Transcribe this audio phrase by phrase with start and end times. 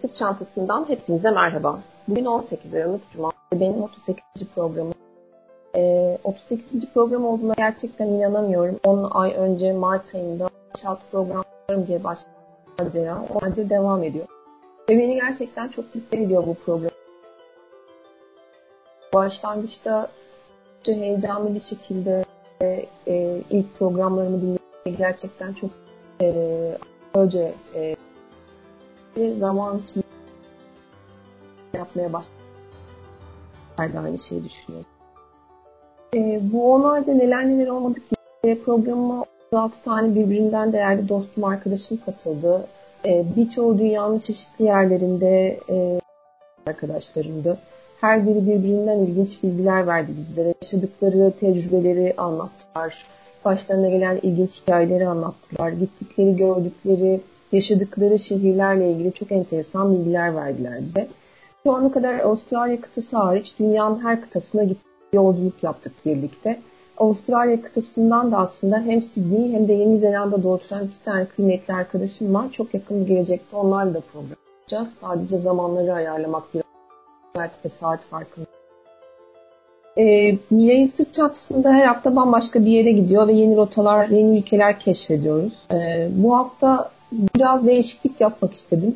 [0.00, 1.78] Sırt Çantası'ndan hepinize merhaba.
[2.08, 4.24] Bugün 18 Aralık Cuma benim 38.
[4.54, 4.94] programım.
[5.76, 6.92] Ee, 38.
[6.94, 8.80] program olduğuna gerçekten inanamıyorum.
[8.84, 10.50] 10 ay önce Mart ayında
[10.84, 11.44] 6 program
[11.86, 13.16] diye başladı.
[13.34, 14.26] O halde devam ediyor.
[14.88, 16.90] Ve beni gerçekten çok mutlu ediyor bu program.
[19.14, 20.08] Başlangıçta
[20.86, 22.24] heyecanlı bir şekilde
[22.62, 25.70] e, e, ilk programlarımı dinlemeyi gerçekten çok
[26.20, 26.32] e,
[27.14, 27.96] önce e,
[29.38, 30.04] zaman içinde
[31.74, 32.12] yapmaya
[33.92, 34.86] de aynı şeyi düşünüyorum.
[36.14, 38.02] E, bu onlarda neler neler olmadık
[38.44, 42.66] diye programıma 36 tane birbirinden değerli dostum, arkadaşım katıldı.
[43.04, 46.00] E, birçoğu dünyanın çeşitli yerlerinde e,
[46.66, 47.58] arkadaşlarımdı.
[48.00, 50.54] Her biri birbirinden ilginç bilgiler verdi bizlere.
[50.62, 53.06] Yaşadıkları tecrübeleri anlattılar.
[53.44, 55.70] Başlarına gelen ilginç hikayeleri anlattılar.
[55.70, 57.20] Gittikleri, gördükleri,
[57.52, 61.08] yaşadıkları şehirlerle ilgili çok enteresan bilgiler verdiler bize.
[61.62, 66.60] Şu ana kadar Avustralya kıtası hariç dünyanın her kıtasına gittik, yolculuk yaptık birlikte.
[66.98, 72.34] Avustralya kıtasından da aslında hem Sydney hem de Yeni Zelanda'da oturan iki tane kıymetli arkadaşım
[72.34, 72.52] var.
[72.52, 74.88] Çok yakın bir gelecekte onlarla da program yapacağız.
[75.00, 76.64] Sadece zamanları ayarlamak biraz
[77.36, 78.46] belki de saat farkında.
[79.96, 80.02] E,
[80.50, 85.52] yayın sırt çatısında her hafta bambaşka bir yere gidiyor ve yeni rotalar, yeni ülkeler keşfediyoruz.
[85.72, 88.94] E, bu hafta biraz değişiklik yapmak istedim.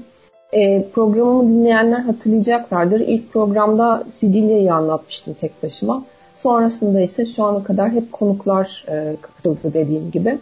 [0.52, 3.00] E, programımı dinleyenler hatırlayacaklardır.
[3.00, 6.04] İlk programda Sicilya'yı anlatmıştım tek başıma.
[6.36, 10.38] Sonrasında ise şu ana kadar hep konuklar e, katıldı dediğim gibi.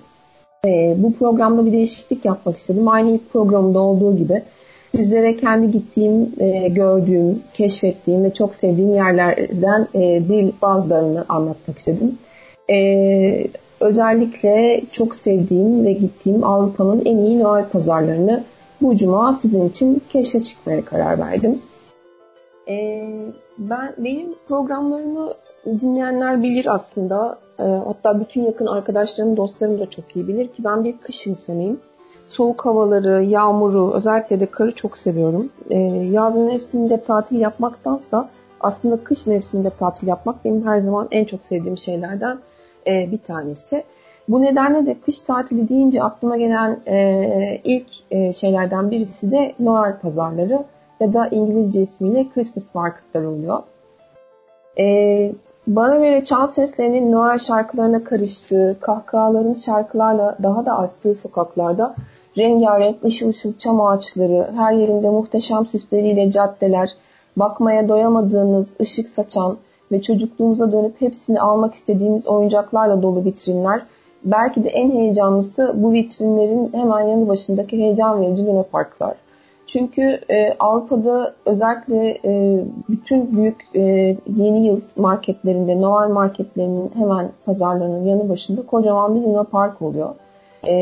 [0.67, 2.89] E, bu programda bir değişiklik yapmak istedim.
[2.89, 4.43] Aynı ilk programda olduğu gibi
[4.97, 12.19] sizlere kendi gittiğim, e, gördüğüm, keşfettiğim ve çok sevdiğim yerlerden e, bir bazılarını anlatmak istedim.
[12.70, 12.77] E,
[13.83, 18.44] özellikle çok sevdiğim ve gittiğim Avrupa'nın en iyi Noel pazarlarını
[18.80, 21.59] bu cuma sizin için keşfe çıkmaya karar verdim.
[22.69, 23.06] E,
[23.59, 25.28] ben benim programlarımı
[25.66, 27.38] dinleyenler bilir aslında.
[27.59, 31.81] E, hatta bütün yakın arkadaşlarım, dostlarım da çok iyi bilir ki ben bir kış insanıyım
[32.28, 35.48] soğuk havaları, yağmuru, özellikle de karı çok seviyorum.
[35.71, 35.78] E,
[36.12, 38.28] yaz mevsiminde tatil yapmaktansa
[38.60, 42.38] aslında kış mevsiminde tatil yapmak benim her zaman en çok sevdiğim şeylerden
[42.87, 43.84] e, bir tanesi.
[44.28, 49.98] Bu nedenle de kış tatili deyince aklıma gelen e, ilk e, şeylerden birisi de Noel
[49.98, 50.65] pazarları
[51.00, 53.62] ya da İngilizce ismiyle Christmas marketlar oluyor.
[54.78, 54.87] E,
[55.66, 61.94] bana göre çan seslerinin Noel şarkılarına karıştığı, kahkahaların şarkılarla daha da arttığı sokaklarda
[62.38, 66.91] rengarenk ışıl ışıl çam ağaçları, her yerinde muhteşem süsleriyle caddeler,
[67.37, 69.56] bakmaya doyamadığınız ışık saçan
[69.92, 73.82] ve çocukluğumuza dönüp hepsini almak istediğimiz oyuncaklarla dolu vitrinler.
[74.25, 79.14] Belki de en heyecanlısı bu vitrinlerin hemen yanı başındaki heyecan verici Luna Parklar.
[79.66, 83.80] Çünkü e, Avrupa'da özellikle e, bütün büyük e,
[84.26, 90.14] yeni yıl marketlerinde, Noel marketlerinin hemen pazarlarının yanı başında kocaman bir Luna Park oluyor.
[90.66, 90.74] E,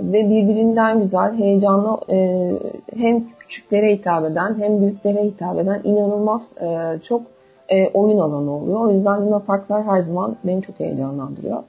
[0.00, 2.50] ve birbirinden güzel, heyecanlı e,
[2.96, 7.22] hem küçüklere hitap eden hem büyüklere hitap eden inanılmaz e, çok
[7.68, 8.80] e, oyun alanı oluyor.
[8.80, 11.62] O yüzden Luna Parklar her zaman beni çok heyecanlandırıyor.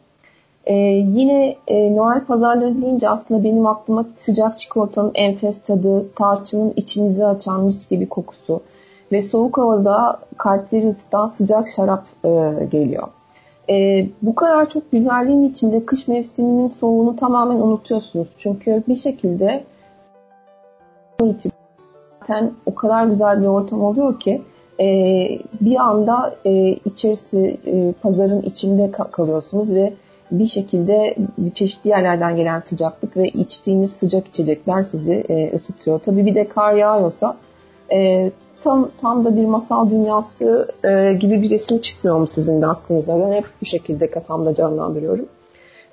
[0.66, 7.26] Ee, yine e, Noel pazarları deyince aslında benim aklıma sıcak çikolatanın enfes tadı, tarçının içinizi
[7.26, 8.62] açan mis gibi kokusu
[9.12, 13.08] ve soğuk havada kalpleri ısıtan sıcak şarap e, geliyor.
[13.70, 18.28] E, bu kadar çok güzelliğin içinde kış mevsiminin soğuğunu tamamen unutuyorsunuz.
[18.38, 19.64] Çünkü bir şekilde
[22.20, 24.42] zaten o kadar güzel bir ortam oluyor ki
[24.80, 24.86] e,
[25.62, 29.94] bir anda e, içerisi e, pazarın içinde kalıyorsunuz ve
[30.32, 36.00] bir şekilde bir çeşitli yerlerden gelen sıcaklık ve içtiğiniz sıcak içecekler sizi e, ısıtıyor.
[36.00, 37.38] Tabii bir de kar yağıyorsa
[37.94, 38.32] e,
[38.64, 43.20] tam tam da bir masal dünyası e, gibi bir resim çıkmıyor mu sizin de aklınıza?
[43.20, 45.26] Ben hep bu şekilde kafamda canlandırıyorum.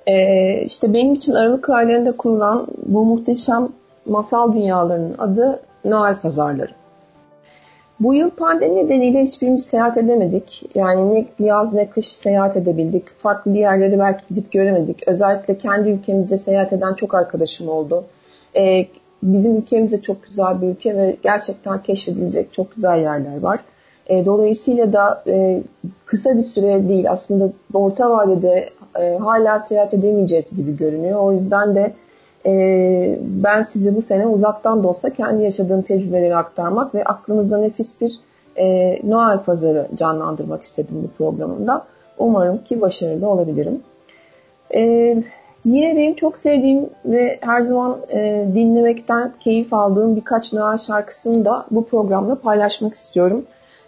[0.07, 3.69] E, işte benim için Aralık aylarında kurulan bu muhteşem
[4.07, 6.84] masal dünyalarının adı Noel Pazarları.
[8.05, 10.63] Bu yıl pandemi nedeniyle hiçbirimiz seyahat edemedik.
[10.75, 13.05] Yani ne yaz ne kış seyahat edebildik.
[13.19, 15.09] Farklı bir yerleri belki gidip göremedik.
[15.09, 18.05] Özellikle kendi ülkemizde seyahat eden çok arkadaşım oldu.
[18.57, 18.87] Ee,
[19.23, 23.61] bizim ülkemiz de çok güzel bir ülke ve gerçekten keşfedilecek çok güzel yerler var.
[24.07, 25.63] E, dolayısıyla da e,
[26.07, 31.21] kısa bir süre değil aslında orta vadede e, hala seyahat edemeyeceğiz gibi görünüyor.
[31.21, 31.95] O yüzden de
[32.47, 38.01] e, ben size bu sene uzaktan da olsa kendi yaşadığım tecrübeleri aktarmak ve aklınızda nefis
[38.01, 38.19] bir
[38.57, 41.85] e, Noel pazarı canlandırmak istedim bu programımda.
[42.19, 43.81] Umarım ki başarılı olabilirim.
[44.75, 45.15] E,
[45.65, 51.67] Yine benim çok sevdiğim ve her zaman e, dinlemekten keyif aldığım birkaç Noel şarkısını da
[51.71, 53.45] bu programda paylaşmak istiyorum.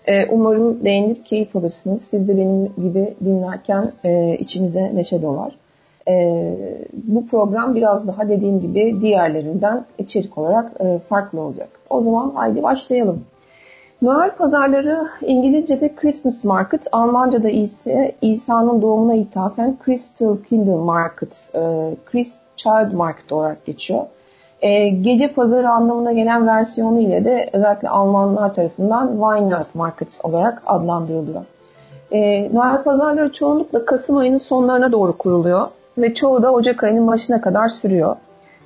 [0.07, 2.03] E, umarım beğenir, keyif alırsınız.
[2.03, 5.53] Siz de benim gibi dinlerken e, içinize neşe dolar.
[6.09, 6.55] E,
[6.93, 11.69] bu program biraz daha dediğim gibi diğerlerinden içerik olarak e, farklı olacak.
[11.91, 13.25] O zaman haydi başlayalım.
[14.03, 22.39] Noel pazarları İngilizce'de Christmas Market, Almanca'da ise İsa'nın doğumuna ithafen Crystal Kingdom Market, e, Christ
[22.57, 24.01] Child Market olarak geçiyor.
[24.63, 31.45] E, gece pazarı anlamına gelen versiyonu ile de özellikle Almanlar tarafından Weihnacht Market olarak adlandırılıyor.
[32.11, 37.41] E, Noel pazarları çoğunlukla Kasım ayının sonlarına doğru kuruluyor ve çoğu da Ocak ayının başına
[37.41, 38.17] kadar sürüyor.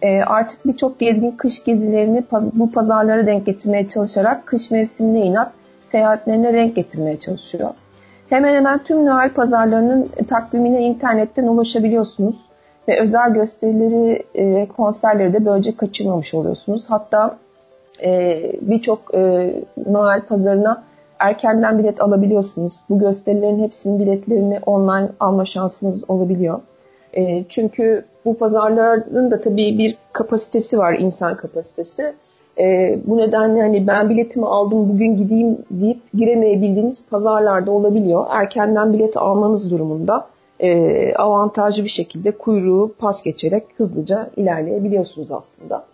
[0.03, 5.53] E, artık birçok gezgin kış gezilerini bu pazarlara denk getirmeye çalışarak kış mevsimine inat
[5.91, 7.71] seyahatlerine renk getirmeye çalışıyor.
[8.31, 12.37] Hemen hemen tüm Noel pazarlarının takvimine internetten ulaşabiliyorsunuz
[12.89, 16.87] ve özel gösterileri ve konserleri de böylece kaçırmamış oluyorsunuz.
[16.89, 17.37] Hatta
[18.03, 19.55] e, birçok e,
[19.87, 20.83] Noel pazarına
[21.19, 22.81] erkenden bilet alabiliyorsunuz.
[22.91, 26.61] Bu gösterilerin hepsinin biletlerini online alma şansınız olabiliyor.
[27.17, 32.15] E, çünkü bu pazarların da tabii bir kapasitesi var, insan kapasitesi.
[32.59, 38.27] E, bu nedenle hani ben biletimi aldım bugün gideyim deyip giremeyebildiğiniz pazarlarda olabiliyor.
[38.31, 40.27] Erkenden bilet almanız durumunda
[40.61, 45.85] e, avantajlı bir şekilde kuyruğu pas geçerek hızlıca ilerleyebiliyorsunuz aslında.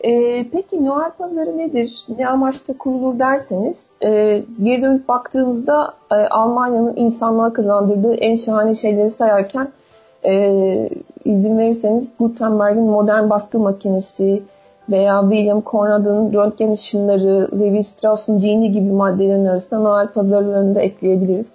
[0.00, 2.06] E, peki Noel pazarı nedir?
[2.18, 9.10] Ne amaçla kurulur derseniz e, geri dönüp baktığımızda e, Almanya'nın insanlığa kazandırdığı en şahane şeyleri
[9.10, 9.68] sayarken
[10.24, 10.88] e,
[11.24, 14.42] izin verirseniz Gutenberg'in modern baskı makinesi
[14.90, 21.52] veya William Conrad'ın röntgen ışınları, Levi Strauss'un dini gibi maddelerin arasında Noel pazarlarını da ekleyebiliriz.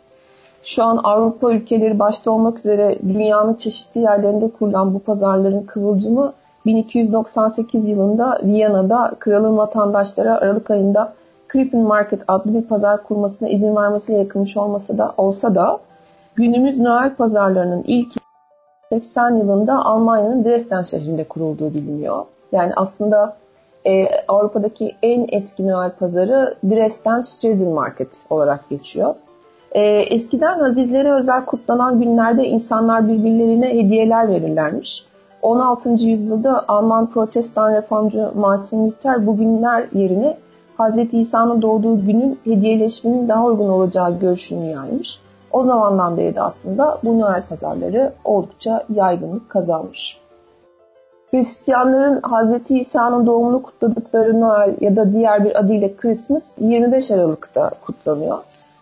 [0.64, 6.34] Şu an Avrupa ülkeleri başta olmak üzere dünyanın çeşitli yerlerinde kurulan bu pazarların kıvılcımı
[6.66, 11.14] 1298 yılında Viyana'da kralın vatandaşlara Aralık ayında
[11.48, 15.80] Krippen Market adlı bir pazar kurmasına izin vermesiyle yakınmış olmasa da olsa da
[16.36, 18.19] günümüz Noel pazarlarının ilk
[18.92, 22.26] 80 yılında Almanya'nın Dresden şehrinde kurulduğu biliniyor.
[22.52, 23.38] Yani aslında
[23.86, 29.16] e, Avrupa'daki en eski Noel pazarı Dresden Streisel Market olarak geçiyor.
[29.72, 35.06] E, eskiden azizlere özel kutlanan günlerde insanlar birbirlerine hediyeler verirlermiş.
[35.42, 35.90] 16.
[35.90, 40.38] yüzyılda Alman protestan reformcu Martin Luther bu günler yerine
[40.80, 41.14] Hz.
[41.14, 45.20] İsa'nın doğduğu günün hediyeleşmenin daha uygun olacağı görüşünü yaymış.
[45.52, 50.20] O zamandan beri de aslında bu Noel pazarları oldukça yaygınlık kazanmış.
[51.32, 52.72] Hristiyanların Hz.
[52.72, 58.38] İsa'nın doğumunu kutladıkları Noel ya da diğer bir adıyla Christmas 25 Aralık'ta kutlanıyor.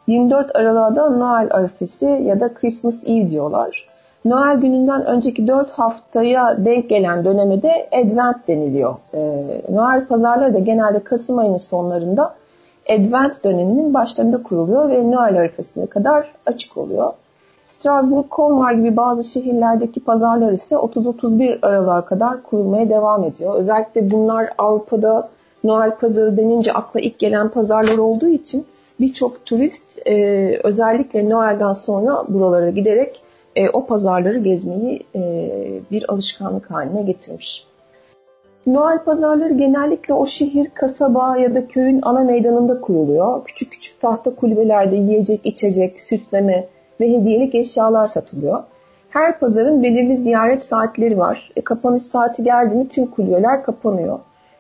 [0.08, 3.88] 24 Aralık'ta da Noel arifesi ya da Christmas Eve diyorlar.
[4.26, 8.96] Noel gününden önceki 4 haftaya denk gelen döneme de Advent deniliyor.
[9.14, 12.36] Ee, Noel pazarları da genelde Kasım ayının sonlarında
[12.90, 17.14] Advent döneminin başlarında kuruluyor ve Noel arifesine kadar açık oluyor.
[17.66, 23.56] Strasbourg, Colmar gibi bazı şehirlerdeki pazarlar ise 30-31 Aralık'a kadar kurulmaya devam ediyor.
[23.56, 25.30] Özellikle bunlar Avrupa'da
[25.64, 28.66] Noel pazarı denince akla ilk gelen pazarlar olduğu için
[29.00, 30.16] birçok turist e,
[30.64, 33.22] özellikle Noel'den sonra buralara giderek
[33.56, 35.22] e, o pazarları gezmeyi e,
[35.92, 37.68] bir alışkanlık haline getirmiş.
[38.68, 43.44] Noel pazarları genellikle o şehir, kasaba ya da köyün ana meydanında kuruluyor.
[43.46, 46.68] Küçük küçük tahta kulübelerde yiyecek, içecek, süsleme
[47.00, 48.64] ve hediyelik eşyalar satılıyor.
[49.10, 51.52] Her pazarın belirli ziyaret saatleri var.
[51.56, 54.20] E, kapanış saati geldi mi tüm kulübeler kapanıyor.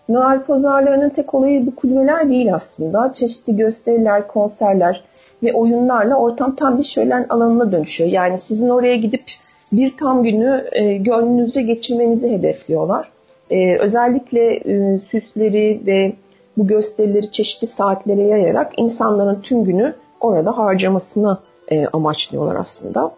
[0.09, 3.13] Noel pazarlarının tek olayı bu kulübeler değil aslında.
[3.13, 5.03] Çeşitli gösteriler, konserler
[5.43, 8.09] ve oyunlarla ortam tam bir şölen alanına dönüşüyor.
[8.09, 9.23] Yani sizin oraya gidip
[9.71, 13.16] bir tam günü e, gönlünüzde geçirmenizi hedefliyorlar.
[13.51, 16.13] E, özellikle e, süsleri ve
[16.57, 21.37] bu gösterileri çeşitli saatlere yayarak insanların tüm günü orada harcamasını
[21.71, 23.11] e, amaçlıyorlar aslında.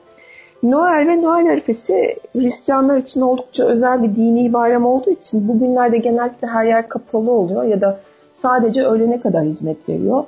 [0.63, 6.47] Noel ve Noel arifesi Hristiyanlar için oldukça özel bir dini bayram olduğu için bugünlerde genellikle
[6.47, 7.99] her yer kapalı oluyor ya da
[8.33, 10.23] sadece öğlene kadar hizmet veriyor.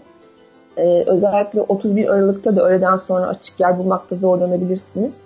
[0.77, 5.21] Ee, özellikle 31 Aralık'ta da öğleden sonra açık yer bulmakta zorlanabilirsiniz.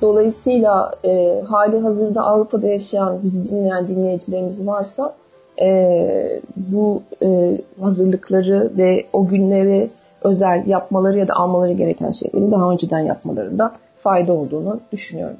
[0.00, 5.14] Dolayısıyla e, hali hazırda Avrupa'da yaşayan, bizi dinleyen dinleyicilerimiz varsa
[5.62, 9.88] e, bu e, hazırlıkları ve o günleri
[10.22, 15.36] özel yapmaları ya da almaları gereken şeyleri daha önceden yapmalarında fayda olduğunu düşünüyorum.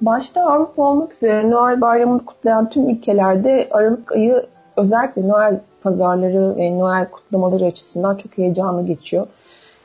[0.00, 6.78] Başta Avrupa olmak üzere Noel bayramını kutlayan tüm ülkelerde Aralık ayı özellikle Noel pazarları ve
[6.78, 9.26] Noel kutlamaları açısından çok heyecanlı geçiyor.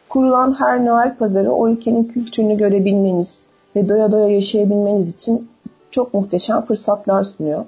[0.10, 5.50] Kurulan her Noel pazarı o ülkenin kültürünü görebilmeniz ve doya doya yaşayabilmeniz için
[5.92, 7.66] çok muhteşem fırsatlar sunuyor.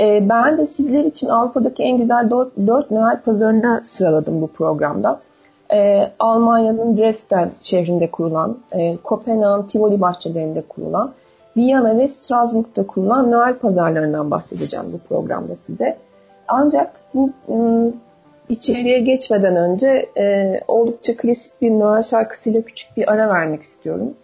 [0.00, 5.20] E, ben de sizler için Avrupa'daki en güzel 4, 4 Noel pazarını sıraladım bu programda.
[5.72, 11.12] E, Almanya'nın Dresden şehrinde kurulan, e, Kopenhag'ın Tivoli bahçelerinde kurulan,
[11.56, 15.96] Viyana ve Strasbourg'da kurulan Noel pazarlarından bahsedeceğim bu programda size.
[16.48, 17.92] Ancak bu ıı,
[18.48, 24.14] içeriye geçmeden önce e, oldukça klasik bir Noel şarkısıyla küçük bir ara vermek istiyorum.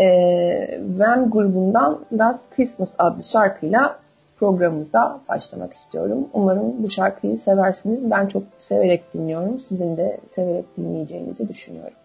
[0.00, 3.98] E, Wham grubundan Last Christmas adlı şarkıyla
[4.38, 6.28] programımıza başlamak istiyorum.
[6.32, 8.10] Umarım bu şarkıyı seversiniz.
[8.10, 9.58] Ben çok severek dinliyorum.
[9.58, 11.96] Sizin de severek dinleyeceğinizi düşünüyorum.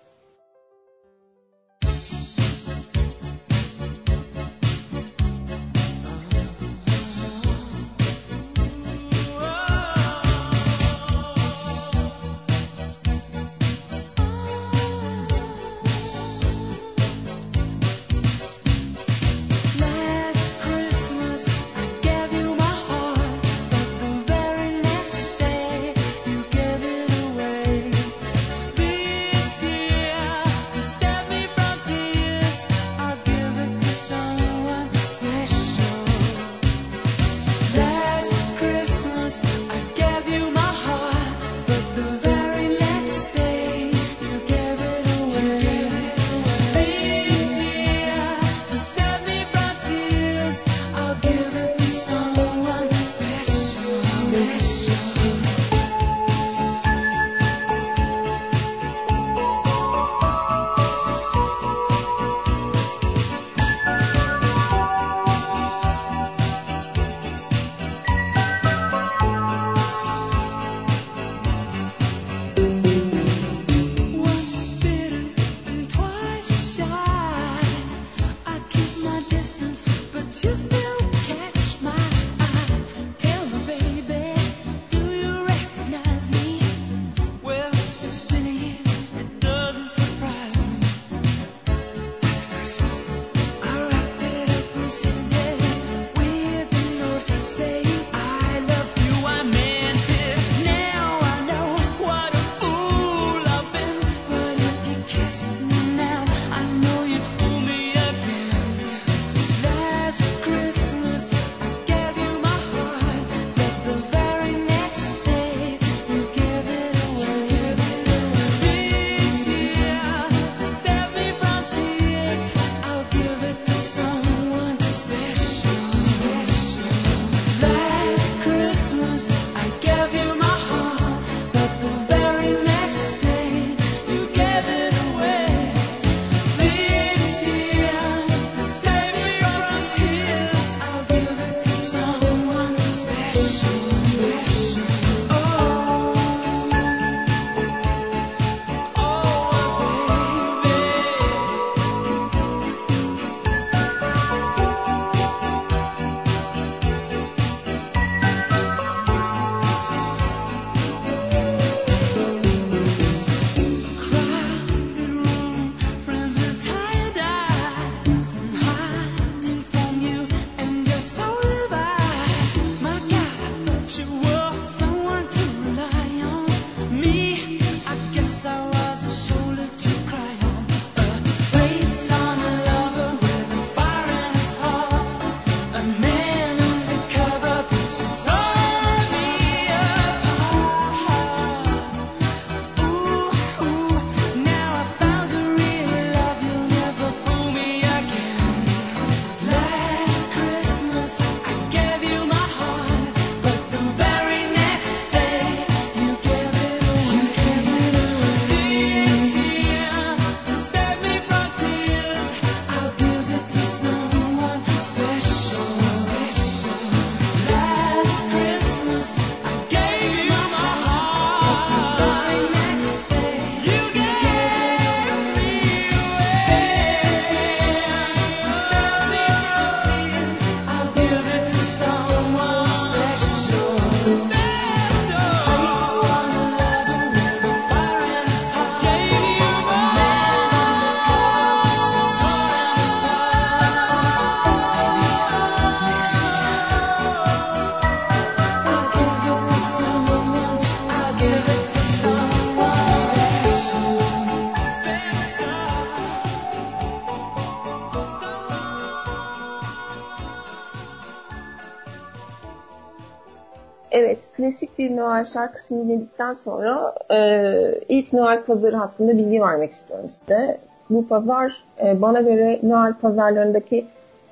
[264.45, 270.57] Klasik bir Noel şarkısını dinledikten sonra e, ilk Noel pazarı hakkında bilgi vermek istiyorum size.
[270.89, 273.85] Bu pazar e, bana göre Noel pazarlarındaki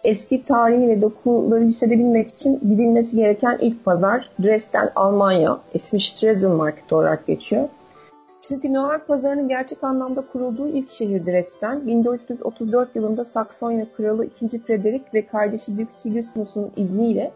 [0.03, 5.59] eski tarihi ve dokuları hissedebilmek için gidilmesi gereken ilk pazar Dresden, Almanya.
[5.73, 7.69] İsmi Stresenmarkt olarak geçiyor.
[8.41, 14.59] Çünkü Noel pazarının gerçek anlamda kurulduğu ilk şehir Dresden, 1434 yılında Saksonya Kralı 2.
[14.59, 17.31] Frederick ve kardeşi Dük Sigismund'un izniyle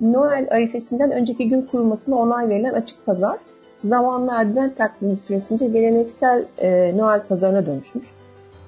[0.00, 3.36] Noel arifesinden önceki gün kurulmasına onay verilen açık pazar,
[3.84, 8.06] zamanla advent takvimi süresince geleneksel e, Noel pazarına dönüşmüş.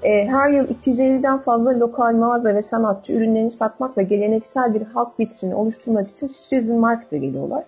[0.02, 5.20] E, her yıl 250'den fazla lokal mağaza ve sanatçı ürünlerini satmak ve geleneksel bir halk
[5.20, 7.64] vitrini oluşturmak için Stresenmarkt'a geliyorlar.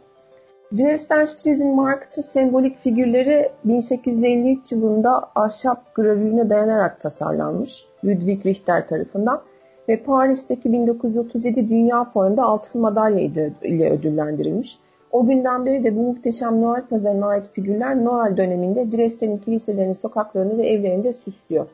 [0.73, 9.41] Dresden Stresenmarkt'ın sembolik figürleri 1853 yılında ahşap gravürüne dayanarak tasarlanmış Ludwig Richter tarafından
[9.89, 13.21] ve Paris'teki 1937 Dünya Fuarı'nda altın madalya
[13.63, 14.79] ile ödüllendirilmiş.
[15.11, 20.59] O günden beri de bu muhteşem Noel pazarına ait figürler Noel döneminde Dresden'in kiliselerini, sokaklarını
[20.59, 21.67] ve evlerinde süslüyor.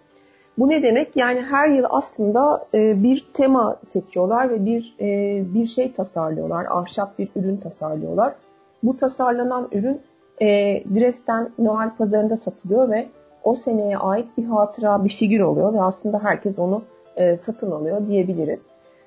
[0.59, 1.17] Bu ne demek?
[1.17, 6.67] Yani her yıl aslında e, bir tema seçiyorlar ve bir e, bir şey tasarlıyorlar.
[6.71, 8.35] Ahşap bir ürün tasarlıyorlar.
[8.83, 10.00] Bu tasarlanan ürün
[10.41, 10.47] e,
[10.95, 13.09] Dresden Noel pazarında satılıyor ve
[13.45, 16.83] o seneye ait bir hatıra, bir figür oluyor ve aslında herkes onu
[17.19, 18.61] e, satın alıyor diyebiliriz.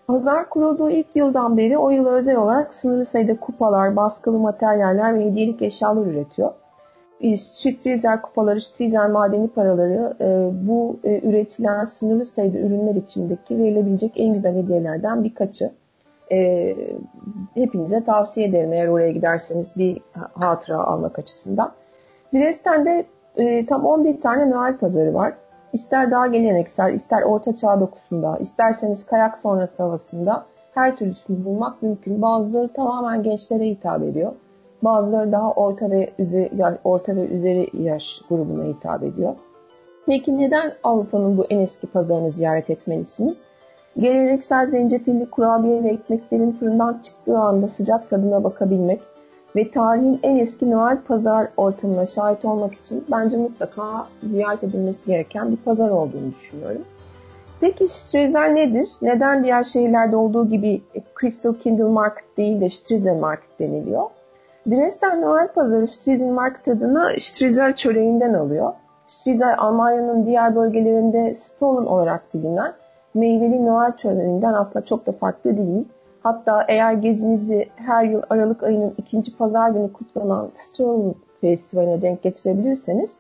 [0.08, 5.26] Pazar kurulduğu ilk yıldan beri o yıl özel olarak sınırlı sayıda kupalar, baskılı materyaller ve
[5.26, 6.52] hediyelik eşyalar üretiyor.
[7.36, 14.34] Stripteaser kupaları, Stripteaser madeni paraları e, bu e, üretilen sınırlı sayıda ürünler içindeki verilebilecek en
[14.34, 15.72] güzel hediyelerden birkaçı.
[16.32, 16.76] E,
[17.54, 20.02] hepinize tavsiye ederim eğer oraya giderseniz bir
[20.34, 21.72] hatıra almak açısından.
[22.34, 23.06] Dresden'de
[23.38, 25.34] e, tam 11 tane Noel pazarı var.
[25.74, 32.22] İster daha geleneksel, ister orta çağ dokusunda, isterseniz kayak sonrası havasında her türlüsünü bulmak mümkün.
[32.22, 34.32] Bazıları tamamen gençlere hitap ediyor.
[34.82, 39.36] Bazıları daha orta ve üzeri, yani orta ve üzeri yaş grubuna hitap ediyor.
[40.06, 43.44] Peki neden Avrupa'nın bu en eski pazarını ziyaret etmelisiniz?
[44.00, 49.02] Geleneksel zencefilli kurabiye ve ekmeklerin fırından çıktığı anda sıcak tadına bakabilmek
[49.56, 55.52] ve tarihin en eski Noel pazar ortamına şahit olmak için bence mutlaka ziyaret edilmesi gereken
[55.52, 56.82] bir pazar olduğunu düşünüyorum.
[57.62, 58.90] Peki Strezer nedir?
[59.02, 60.82] Neden diğer şehirlerde olduğu gibi
[61.22, 64.04] Crystal Kindle Market değil de Strizel Market deniliyor?
[64.68, 68.74] Dresden Noel Pazarı Strizel Market adını Strizel çöreğinden alıyor.
[69.08, 72.74] Strizel Almanya'nın diğer bölgelerinde Stollen olarak bilinen
[73.14, 75.86] meyveli Noel çöreğinden aslında çok da farklı değil.
[76.24, 83.16] Hatta eğer gezinizi her yıl Aralık ayının ikinci pazar günü kutlanan Stollen Festivali'ne denk getirebilirseniz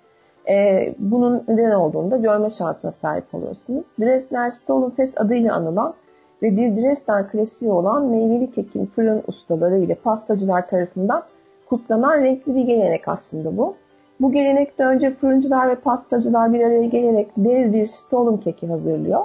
[0.50, 3.86] e, bunun neden olduğunu da görme şansına sahip oluyorsunuz.
[4.00, 5.94] Dresden Stollen Fest adıyla anılan
[6.42, 11.24] ve bir Dresden klasiği olan meyveli kekin fırın ustaları ile pastacılar tarafından
[11.70, 13.76] kutlanan renkli bir gelenek aslında bu.
[14.20, 19.22] Bu gelenekte önce fırıncılar ve pastacılar bir araya gelerek dev bir stolun keki hazırlıyor.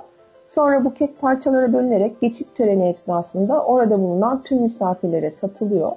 [0.56, 5.92] Sonra bu kek parçalara bölünerek geçit töreni esnasında orada bulunan tüm misafirlere satılıyor.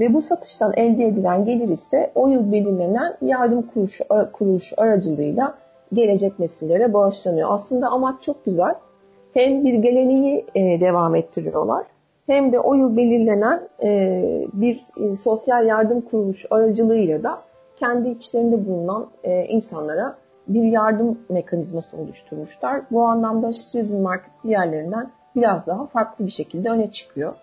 [0.00, 5.54] Ve bu satıştan elde edilen gelir ise o yıl belirlenen yardım kuruluşu, kuruluşu aracılığıyla
[5.92, 7.48] gelecek nesillere bağışlanıyor.
[7.52, 8.74] Aslında amaç çok güzel.
[9.34, 11.86] Hem bir geleneği e, devam ettiriyorlar
[12.26, 14.20] hem de o yıl belirlenen e,
[14.52, 17.38] bir e, sosyal yardım kuruluşu aracılığıyla da
[17.76, 20.16] kendi içlerinde bulunan e, insanlara
[20.48, 22.82] bir yardım mekanizması oluşturmuşlar.
[22.90, 27.34] Bu anlamda Streisand Market diğerlerinden biraz daha farklı bir şekilde öne çıkıyor.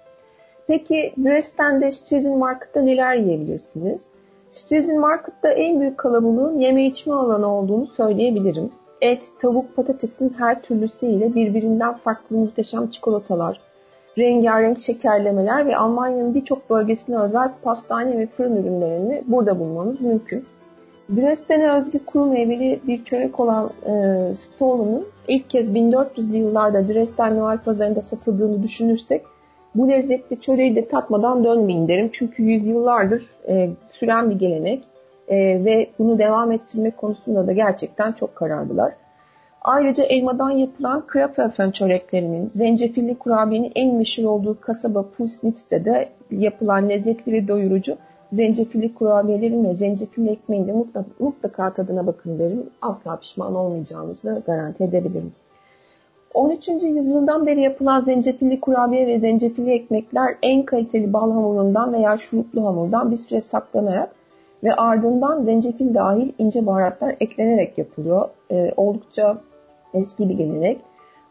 [0.68, 4.08] Peki Dresden'de Streisand Market'ta neler yiyebilirsiniz?
[4.52, 8.72] Streisand Market'ta en büyük kalabalığın yeme içme alanı olduğunu söyleyebilirim.
[9.02, 13.60] Et, tavuk, patatesin her türlüsüyle birbirinden farklı muhteşem çikolatalar,
[14.18, 20.46] rengarenk şekerlemeler ve Almanya'nın birçok bölgesine özel pastane ve fırın ürünlerini burada bulmanız mümkün.
[21.16, 27.58] Dresden'e özgü kuru meyveli bir çörek olan e, Stollen'ın ilk kez 1400'lü yıllarda Dresden Noel
[27.58, 29.22] pazarında satıldığını düşünürsek
[29.76, 32.10] bu lezzetli çöreği de tatmadan dönmeyin derim.
[32.14, 34.84] Çünkü yüzyıllardır e, süren bir gelenek
[35.28, 38.94] e, ve bunu devam ettirmek konusunda da gerçekten çok kararlılar.
[39.62, 47.34] Ayrıca elmadan yapılan Krapfen çöreklerinin, zencefilli kurabiyenin en meşhur olduğu kasaba Pulsnitz'te de yapılan lezzetli
[47.34, 47.98] ve doyurucu
[48.34, 52.70] zencefilli kurabiyelerin ve zencefilli ekmeğin de mutlaka, mutlaka tadına bakın derim.
[52.82, 55.32] Asla pişman olmayacağınızı garanti edebilirim.
[56.34, 56.68] 13.
[56.68, 63.12] yüzyıldan beri yapılan zencefilli kurabiye ve zencefilli ekmekler en kaliteli bal hamurundan veya şuruplu hamurdan
[63.12, 64.10] bir süre saklanarak
[64.64, 68.30] ve ardından zencefil dahil ince baharatlar eklenerek yapılıyor.
[68.52, 69.38] Ee, oldukça
[69.94, 70.82] eski bir gelenek.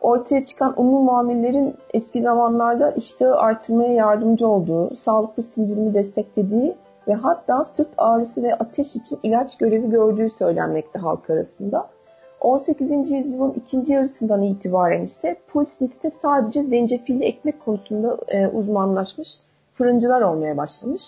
[0.01, 6.75] Ortaya çıkan unlu mamullerin eski zamanlarda iştahı artırmaya yardımcı olduğu, sağlıklı sindirimi desteklediği
[7.09, 11.89] ve hatta sırt ağrısı ve ateş için ilaç görevi gördüğü söylenmekte halk arasında.
[12.41, 13.11] 18.
[13.11, 19.41] yüzyılın ikinci yarısından itibaren ise Pulsnis'te sadece zencefilli ekmek konusunda e, uzmanlaşmış
[19.75, 21.03] fırıncılar olmaya başlamış.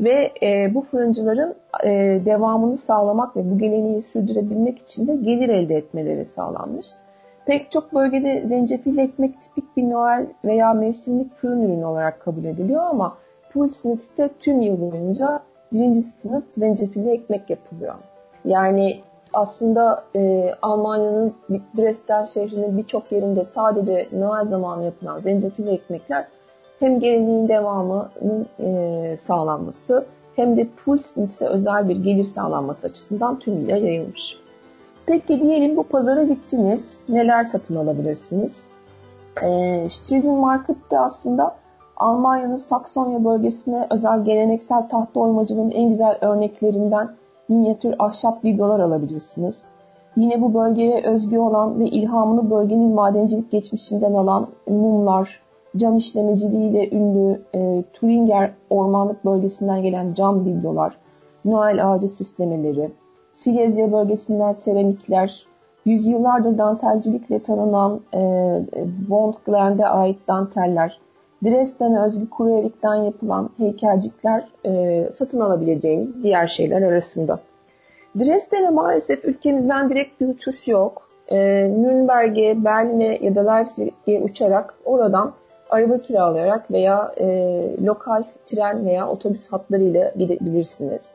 [0.00, 1.90] Ve e, bu fırıncıların e,
[2.24, 6.86] devamını sağlamak ve bu geleneği sürdürebilmek için de gelir elde etmeleri sağlanmış.
[7.46, 12.82] Pek çok bölgede zencefilli ekmek tipik bir Noel veya mevsimlik fırın ürünü olarak kabul ediliyor
[12.82, 13.16] ama
[13.56, 15.40] Pulsnit'te tüm yıl boyunca
[15.72, 17.94] birinci sınıf zencefilli ekmek yapılıyor.
[18.44, 19.00] Yani
[19.32, 21.34] aslında e, Almanya'nın
[21.78, 26.24] Dresden şehrinin birçok yerinde sadece Noel zamanı yapılan zencefilli ekmekler
[26.80, 33.78] hem geleneğin devamının e, sağlanması hem de Pulsnit'e özel bir gelir sağlanması açısından tüm ile
[33.78, 34.38] yayılmış.
[35.06, 37.00] Peki diyelim bu pazara gittiniz.
[37.08, 38.66] Neler satın alabilirsiniz?
[39.42, 39.48] E,
[39.88, 41.56] Strizen Market'te aslında
[41.96, 47.10] Almanya'nın Saksonya bölgesine özel geleneksel tahta oymacının en güzel örneklerinden
[47.48, 49.64] minyatür ahşap biblolar alabilirsiniz.
[50.16, 55.40] Yine bu bölgeye özgü olan ve ilhamını bölgenin madencilik geçmişinden alan mumlar,
[55.76, 60.98] cam işlemeciliğiyle ünlü e, Turinger ormanlık bölgesinden gelen cam biblolar,
[61.44, 62.90] Noel ağacı süslemeleri,
[63.32, 65.46] Silezya bölgesinden seramikler,
[65.84, 68.60] yüzyıllardır dantelcilikle tanınan e,
[69.00, 71.00] Wondgland'e ait danteller,
[71.44, 77.38] Dresden'e özgü kuru erikten yapılan heykelcikler e, satın alabileceğiniz diğer şeyler arasında.
[78.18, 81.08] Dresden'e maalesef ülkemizden direkt bir uçuş yok.
[81.28, 81.36] E,
[81.68, 85.32] Nürnberg'e, Berlin'e ya da Leipzig'e uçarak oradan
[85.70, 87.26] araba kiralayarak veya e,
[87.84, 91.12] lokal tren veya otobüs hatlarıyla gidebilirsiniz.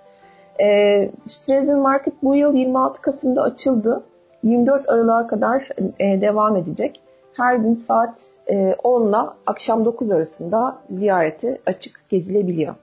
[0.62, 4.04] E, Stresen Market bu yıl 26 Kasım'da açıldı.
[4.44, 7.02] 24 Aralık'a kadar e, devam edecek.
[7.34, 12.76] Her gün saat e, 10 ile akşam 9 arasında ziyareti açık gezilebiliyor.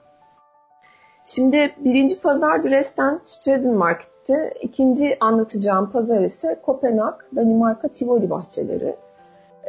[1.24, 4.54] Şimdi birinci pazar Dresden Stresen Market'te.
[4.62, 8.96] ikinci anlatacağım pazar ise Kopenhag, Danimarka Tivoli bahçeleri.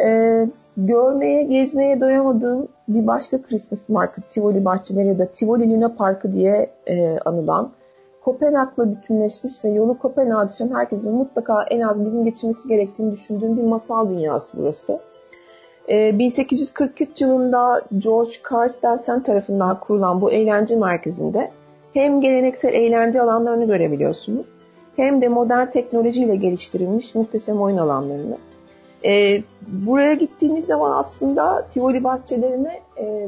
[0.01, 6.33] Ee, görmeye, gezmeye doyamadığım bir başka Christmas Market, Tivoli bahçeleri ya da Tivoli Luna Parkı
[6.33, 7.71] diye e, anılan
[8.23, 13.57] Kopenhag'la bütünleşmiş ve yolu Kopenhag'a düşen herkesin mutlaka en az bir gün geçirmesi gerektiğini düşündüğüm
[13.57, 14.99] bir masal dünyası burası.
[15.89, 21.51] 1843 ee, yılında George Carstensen tarafından kurulan bu eğlence merkezinde
[21.93, 24.45] hem geleneksel eğlence alanlarını görebiliyorsunuz
[24.95, 28.37] hem de modern teknolojiyle geliştirilmiş muhteşem oyun alanlarını.
[29.05, 33.27] E, buraya gittiğiniz zaman aslında Tivoli bahçelerine e,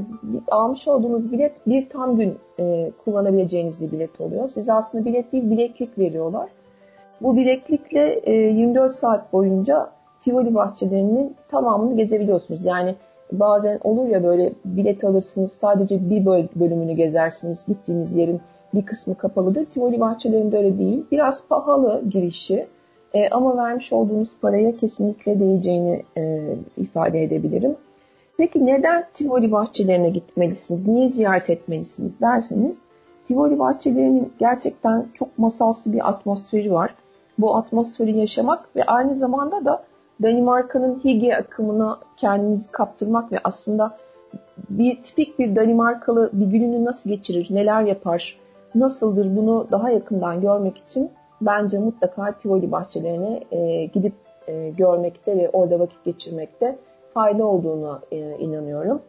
[0.51, 4.47] almış olduğunuz bilet bir tam gün e, kullanabileceğiniz bir bilet oluyor.
[4.47, 6.49] Size aslında bilet değil bileklik veriyorlar.
[7.21, 9.89] Bu bileklikle e, 24 saat boyunca
[10.21, 12.65] Tivoli bahçelerinin tamamını gezebiliyorsunuz.
[12.65, 12.95] Yani
[13.31, 17.65] bazen olur ya böyle bilet alırsınız sadece bir bölümünü gezersiniz.
[17.67, 18.41] Gittiğiniz yerin
[18.73, 19.65] bir kısmı kapalıdır.
[19.65, 21.05] Tivoli bahçelerinde öyle değil.
[21.11, 22.67] Biraz pahalı girişi
[23.13, 27.75] e, ama vermiş olduğunuz paraya kesinlikle değeceğini e, ifade edebilirim.
[28.37, 30.87] Peki neden Tivoli bahçelerine gitmelisiniz?
[30.87, 32.77] Niye ziyaret etmelisiniz derseniz
[33.27, 36.95] Tivoli bahçelerinin gerçekten çok masalsı bir atmosferi var.
[37.37, 39.83] Bu atmosferi yaşamak ve aynı zamanda da
[40.23, 43.97] Danimarka'nın Hige akımına kendinizi kaptırmak ve aslında
[44.69, 48.37] bir tipik bir Danimarkalı bir gününü nasıl geçirir, neler yapar,
[48.75, 54.13] nasıldır bunu daha yakından görmek için bence mutlaka Tivoli bahçelerine e, gidip
[54.47, 56.77] e, görmekte ve orada vakit geçirmekte
[57.13, 59.01] fayda olduğunu e, inanıyorum.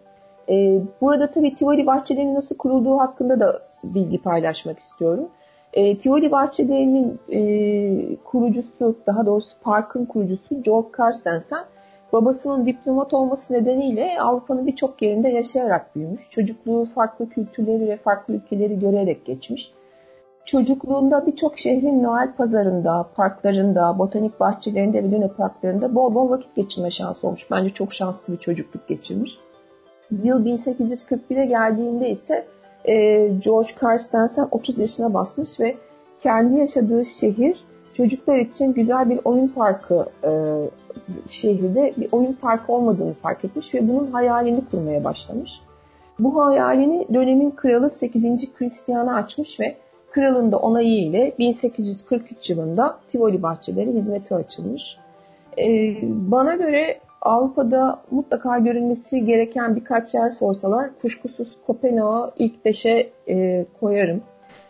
[0.48, 5.28] E, burada tabii Tivoli bahçelerinin nasıl kurulduğu hakkında da bilgi paylaşmak istiyorum.
[5.72, 11.64] E, Tivoli bahçelerinin e, kurucusu, daha doğrusu parkın kurucusu George Carstensen
[12.12, 16.30] babasının diplomat olması nedeniyle Avrupa'nın birçok yerinde yaşayarak büyümüş.
[16.30, 19.72] Çocukluğu farklı kültürleri ve farklı ülkeleri görerek geçmiş.
[20.44, 26.90] Çocukluğunda birçok şehrin Noel pazarında, parklarında, botanik bahçelerinde ve lüne parklarında bol bol vakit geçirme
[26.90, 27.50] şansı olmuş.
[27.50, 29.38] Bence çok şanslı bir çocukluk geçirmiş.
[30.22, 32.46] Yıl 1841'e geldiğinde ise
[32.84, 35.76] e, George Carstensen 30 yaşına basmış ve
[36.20, 40.30] kendi yaşadığı şehir çocuklar için güzel bir oyun parkı e,
[41.28, 45.60] şehirde bir oyun parkı olmadığını fark etmiş ve bunun hayalini kurmaya başlamış.
[46.18, 48.54] Bu hayalini dönemin kralı 8.
[48.54, 49.76] Christian'a açmış ve
[50.12, 54.96] kralın da onayı ile 1843 yılında Tivoli bahçeleri hizmete açılmış.
[55.58, 63.66] E, bana göre Avrupa'da mutlaka görülmesi gereken birkaç yer sorsalar kuşkusuz Kopenhag'ı ilk beşe e,
[63.80, 64.22] koyarım.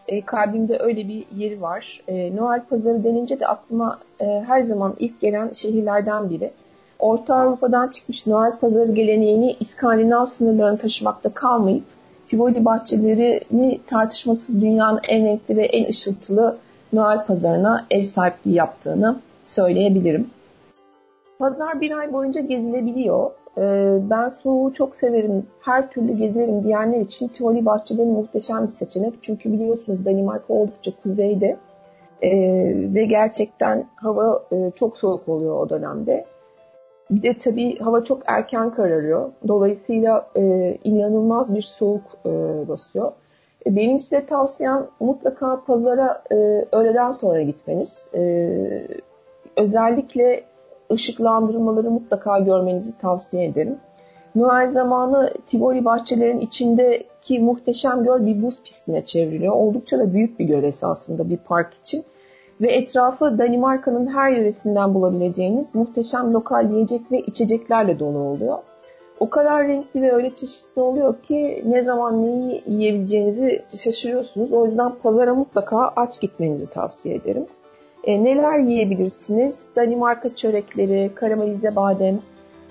[0.09, 2.03] E, kalbimde öyle bir yeri var.
[2.09, 6.51] E, Noel pazarı denince de aklıma e, her zaman ilk gelen şehirlerden biri.
[6.99, 11.85] Orta Avrupa'dan çıkmış Noel pazarı geleneğini İskandinav sınırlarını taşımakta kalmayıp
[12.33, 16.57] Tivoli bahçelerini tartışmasız dünyanın en renkli ve en ışıltılı
[16.93, 19.17] Noel pazarına ev sahipliği yaptığını
[19.47, 20.27] söyleyebilirim.
[21.39, 23.31] Pazar bir ay boyunca gezilebiliyor.
[23.59, 29.15] Ee, ben soğuğu çok severim, her türlü gezerim diyenler için Tivoli bahçeleri muhteşem bir seçenek.
[29.23, 31.57] Çünkü biliyorsunuz Danimarka oldukça kuzeyde
[32.23, 32.31] ee,
[32.95, 36.25] ve gerçekten hava e, çok soğuk oluyor o dönemde.
[37.13, 39.31] Bir de tabii hava çok erken kararıyor.
[39.49, 42.31] Dolayısıyla e, inanılmaz bir soğuk e,
[42.69, 43.13] basıyor.
[43.67, 46.35] E, benim size tavsiyem mutlaka pazara e,
[46.73, 48.09] öğleden sonra gitmeniz.
[48.15, 48.23] E,
[49.57, 50.45] özellikle
[50.93, 53.77] ışıklandırmaları mutlaka görmenizi tavsiye ederim.
[54.35, 59.53] Noel zamanı Tivoli bahçelerin içindeki muhteşem göl bir buz pistine çevriliyor.
[59.53, 62.05] Oldukça da büyük bir göl esasında bir park için.
[62.63, 68.59] Ve etrafı Danimarka'nın her yöresinden bulabileceğiniz muhteşem lokal yiyecek ve içeceklerle dolu oluyor.
[69.21, 74.53] O kadar renkli ve öyle çeşitli oluyor ki ne zaman neyi yiyebileceğinizi şaşırıyorsunuz.
[74.53, 77.47] O yüzden pazara mutlaka aç gitmenizi tavsiye ederim.
[78.05, 79.67] E, neler yiyebilirsiniz?
[79.77, 82.19] Danimarka çörekleri, karamelize badem,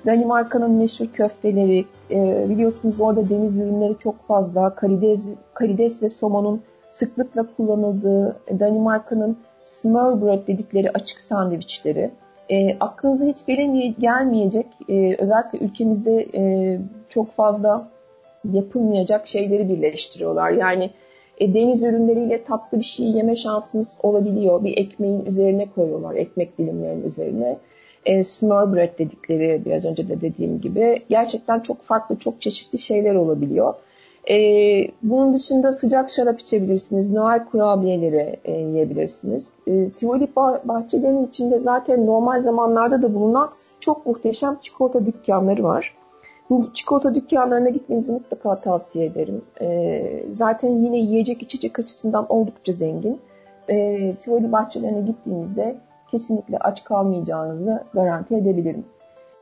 [0.05, 7.45] Danimarka'nın meşhur köfteleri, e, biliyorsunuz orada deniz ürünleri çok fazla, karides, karides ve somonun sıklıkla
[7.57, 12.11] kullanıldığı Danimarka'nın smørbrød dedikleri açık sandviçleri.
[12.49, 17.87] E, aklınıza hiç gelemeye, gelmeyecek, e, özellikle ülkemizde e, çok fazla
[18.53, 20.51] yapılmayacak şeyleri birleştiriyorlar.
[20.51, 20.89] Yani
[21.37, 24.63] e, deniz ürünleriyle tatlı bir şey yeme şansınız olabiliyor.
[24.63, 27.57] Bir ekmeğin üzerine koyuyorlar, ekmek dilimlerinin üzerine.
[28.05, 33.73] E, smørbrød dedikleri biraz önce de dediğim gibi gerçekten çok farklı, çok çeşitli şeyler olabiliyor.
[34.29, 34.35] E,
[35.03, 39.51] bunun dışında sıcak şarap içebilirsiniz, Noel kurabiyeleri e, yiyebilirsiniz.
[39.67, 40.27] E, Tivoli
[40.63, 45.95] bahçelerinin içinde zaten normal zamanlarda da bulunan çok muhteşem çikolata dükkanları var.
[46.49, 49.41] Bu çikolata dükkanlarına gitmenizi mutlaka tavsiye ederim.
[49.61, 53.19] E, zaten yine yiyecek içecek açısından oldukça zengin.
[53.69, 55.75] E, Tivoli bahçelerine gittiğinizde
[56.11, 58.85] kesinlikle aç kalmayacağınızı garanti edebilirim.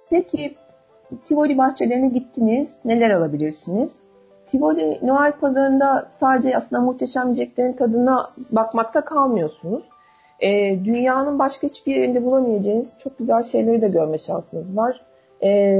[0.09, 0.55] Peki
[1.25, 3.95] Tivoli bahçelerine gittiniz, neler alabilirsiniz?
[4.51, 9.83] Tivoli Noel pazarında sadece aslında muhteşem yiyeceklerin tadına bakmakta kalmıyorsunuz.
[10.39, 10.49] E,
[10.85, 15.01] dünyanın başka hiçbir yerinde bulamayacağınız çok güzel şeyleri de görme şansınız var
[15.43, 15.79] e,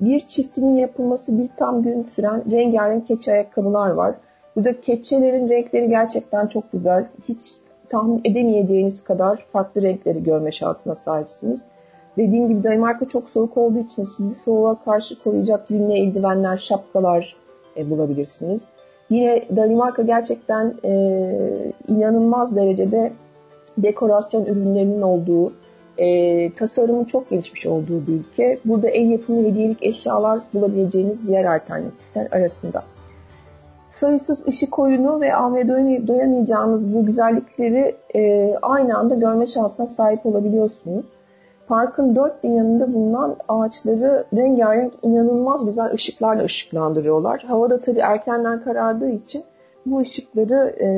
[0.00, 4.14] bir çiftinin yapılması bir tam gün süren rengarenk keçe ayakkabılar var.
[4.56, 7.06] Burada keçelerin renkleri gerçekten çok güzel.
[7.28, 7.56] Hiç
[7.88, 11.66] tahmin edemeyeceğiniz kadar farklı renkleri görme şansına sahipsiniz.
[12.16, 17.36] Dediğim gibi Danimarka çok soğuk olduğu için sizi soğuğa karşı koruyacak yünlü eldivenler, şapkalar
[17.76, 18.64] e, bulabilirsiniz.
[19.10, 20.92] Yine Danimarka gerçekten e,
[21.88, 23.12] inanılmaz derecede
[23.78, 25.52] dekorasyon ürünlerinin olduğu,
[25.98, 28.58] e, tasarımın çok gelişmiş olduğu bir ülke.
[28.64, 32.82] Burada el yapımı hediyelik eşyalar bulabileceğiniz diğer alternatifler arasında.
[33.90, 35.68] Sayısız ışık oyunu ve almaya
[36.06, 41.06] doyamayacağınız bu güzellikleri e, aynı anda görme şansına sahip olabiliyorsunuz.
[41.68, 47.42] Parkın dört bir yanında bulunan ağaçları rengarenk inanılmaz güzel ışıklarla ışıklandırıyorlar.
[47.42, 49.44] Havada tabii erkenden karardığı için
[49.86, 50.88] bu ışıkları e,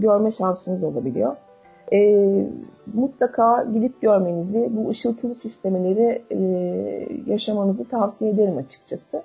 [0.00, 1.36] görme şansınız olabiliyor
[1.92, 2.26] e,
[2.94, 6.38] mutlaka gidip görmenizi, bu ışıltılı süslemeleri e,
[7.26, 9.22] yaşamanızı tavsiye ederim açıkçası.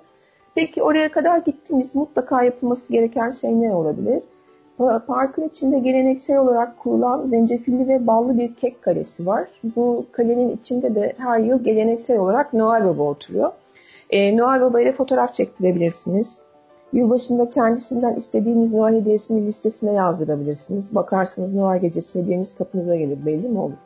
[0.54, 4.22] Peki oraya kadar gittiniz, mutlaka yapılması gereken şey ne olabilir?
[5.06, 9.48] Parkın içinde geleneksel olarak kurulan zencefilli ve ballı bir kek kalesi var.
[9.76, 13.52] Bu kalenin içinde de her yıl geleneksel olarak Noel Baba oturuyor.
[14.10, 16.40] E, Noel Baba ile fotoğraf çektirebilirsiniz.
[16.92, 20.94] Yılbaşında kendisinden istediğiniz Noel hediyesini listesine yazdırabilirsiniz.
[20.94, 23.78] Bakarsınız Noel gecesi hediyeniz kapınıza gelir belli mi olur?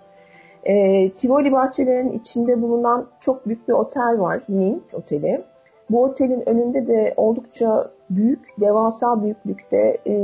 [0.64, 4.42] E, Tivoli bahçelerinin içinde bulunan çok büyük bir otel var.
[4.48, 5.44] Mint Oteli.
[5.90, 10.14] Bu otelin önünde de oldukça büyük, devasa büyüklükte e,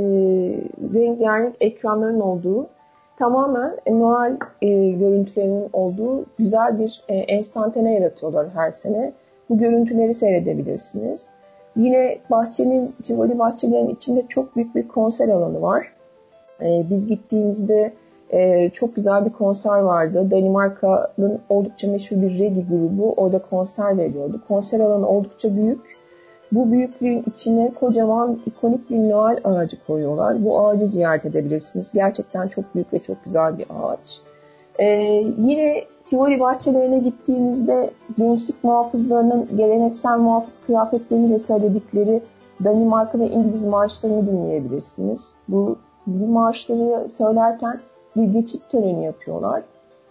[0.94, 2.66] rengarenk ekranların olduğu
[3.18, 9.12] tamamen Noel e, görüntülerinin olduğu güzel bir e, enstantane yaratıyorlar her sene.
[9.51, 11.31] Bu görüntüleri seyredebilirsiniz.
[11.77, 15.92] Yine bahçenin, Tivoli bahçelerinin içinde çok büyük bir konser alanı var.
[16.62, 17.92] Ee, biz gittiğimizde
[18.31, 20.31] e, çok güzel bir konser vardı.
[20.31, 24.41] Danimarka'nın oldukça meşhur bir reggae grubu orada konser veriyordu.
[24.49, 25.99] Konser alanı oldukça büyük.
[26.53, 30.45] Bu büyüklüğün içine kocaman ikonik bir Noel ağacı koyuyorlar.
[30.45, 31.93] Bu ağacı ziyaret edebilirsiniz.
[31.93, 34.21] Gerçekten çok büyük ve çok güzel bir ağaç.
[34.79, 34.87] Ee,
[35.38, 42.23] yine Tivoli bahçelerine gittiğimizde gençlik muhafızlarının geleneksel muhafız kıyafetleriyle söyledikleri
[42.64, 45.35] Danimarka ve İngiliz marşlarını dinleyebilirsiniz.
[45.49, 47.81] Bu, bu marşları söylerken
[48.18, 49.62] bir geçit töreni yapıyorlar.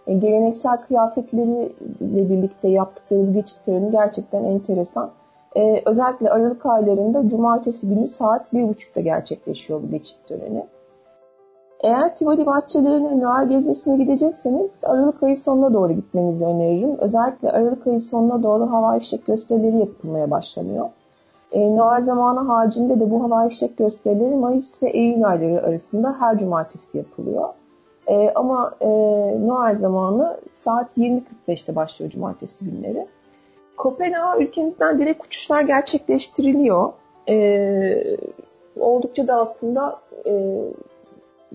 [0.06, 1.68] E, geleneksel kıyafetleriyle
[2.00, 5.10] birlikte yaptıkları bu geçit töreni gerçekten enteresan.
[5.56, 10.64] E, özellikle Aralık aylarında cumartesi günü saat 1.30'da gerçekleşiyor bu geçit töreni.
[11.80, 16.96] Eğer Tivoli bahçelerine Noel gezmesine gidecekseniz Aralık ayı sonuna doğru gitmenizi öneririm.
[16.98, 20.88] Özellikle Aralık ayı sonuna doğru hava fişek gösterileri yapılmaya başlanıyor.
[21.52, 26.38] E, Noel zamanı haricinde de bu hava fişek gösterileri Mayıs ve Eylül ayları arasında her
[26.38, 27.48] cumartesi yapılıyor.
[28.08, 28.88] E, ama e,
[29.46, 33.06] Noel zamanı saat 20.45'te başlıyor cumartesi günleri.
[33.76, 36.92] Kopenhag ülkemizden direkt uçuşlar gerçekleştiriliyor.
[37.28, 38.04] E,
[38.80, 40.62] oldukça da aslında e,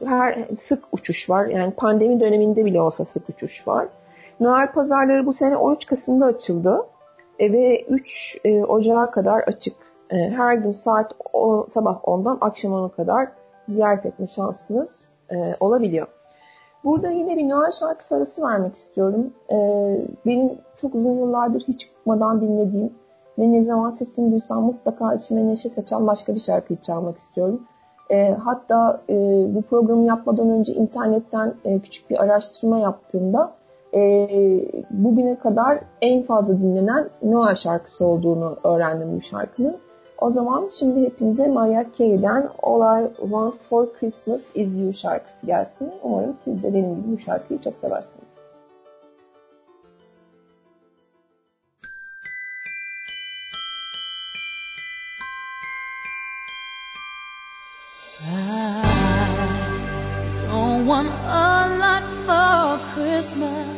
[0.06, 1.46] her sık uçuş var.
[1.46, 3.88] Yani pandemi döneminde bile olsa sık uçuş var.
[4.40, 6.86] Noel pazarları bu sene 13 Kasım'da açıldı
[7.40, 9.76] e, ve 3 e, Ocağı kadar açık.
[10.10, 13.28] E, her gün saat o, sabah 10'dan akşam 10'a kadar
[13.68, 16.08] ziyaret etme şansınız e, olabiliyor.
[16.84, 19.34] Burada yine bir Noel şarkısı arası vermek istiyorum.
[19.52, 19.58] E,
[20.26, 22.94] benim çok uzun yıllardır hiç çıkmadan dinlediğim
[23.40, 27.62] ve ne zaman sesini duysam mutlaka içime neşe saçan başka bir şarkıyı çalmak istiyorum.
[28.10, 29.16] E, hatta e,
[29.56, 33.52] bu programı yapmadan önce internetten e, küçük bir araştırma yaptığımda
[33.94, 34.28] e,
[34.92, 39.76] bugüne kadar en fazla dinlenen Noel şarkısı olduğunu öğrendim bu şarkının.
[40.18, 45.92] O zaman şimdi hepinize Mariah Carey'den All I Want For Christmas Is You şarkısı gelsin.
[46.04, 48.24] Umarım siz de benim gibi bu şarkıyı çok seversiniz.
[58.26, 58.86] I
[60.48, 63.73] don't want a lot for Christmas.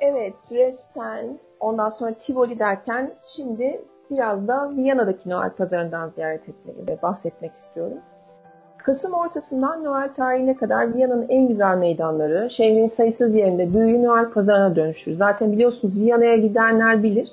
[0.00, 3.80] Evet Dresden, ondan sonra Tivoli derken şimdi
[4.10, 7.98] biraz da Viyana'daki Noel pazarından ziyaret etmeyi ve bahsetmek istiyorum.
[8.78, 14.76] Kasım ortasından Noel tarihine kadar Viyana'nın en güzel meydanları, şehrin sayısız yerinde büyülü Noel pazarına
[14.76, 15.14] dönüşür.
[15.14, 17.32] Zaten biliyorsunuz Viyana'ya gidenler bilir.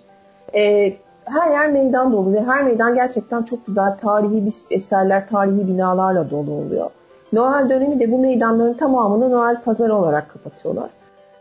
[0.55, 0.93] Ee,
[1.25, 6.51] her yer meydan dolu ve her meydan gerçekten çok güzel tarihi eserler, tarihi binalarla dolu
[6.51, 6.89] oluyor.
[7.33, 10.89] Noel dönemi de bu meydanların tamamını Noel pazarı olarak kapatıyorlar.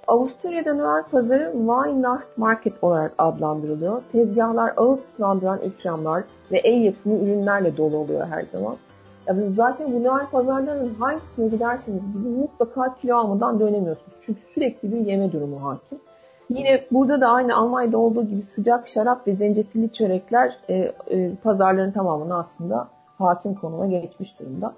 [0.07, 4.03] Avusturya'da Noel pazarı Weihnacht Market olarak adlandırılıyor.
[4.13, 8.77] Tezgahlar ağız sulandıran ikramlar ve el yapımı ürünlerle dolu oluyor her zaman.
[9.27, 14.19] Yani zaten bu Noel pazarlarının hangisine giderseniz gidin mutlaka kilo almadan dönemiyorsunuz.
[14.21, 15.99] Çünkü sürekli bir yeme durumu hakim.
[16.49, 21.93] Yine burada da aynı Almanya'da olduğu gibi sıcak şarap ve zencefilli çörekler e, e, pazarların
[21.93, 22.89] tamamını aslında
[23.19, 24.73] hakim konuma geçmiş durumda.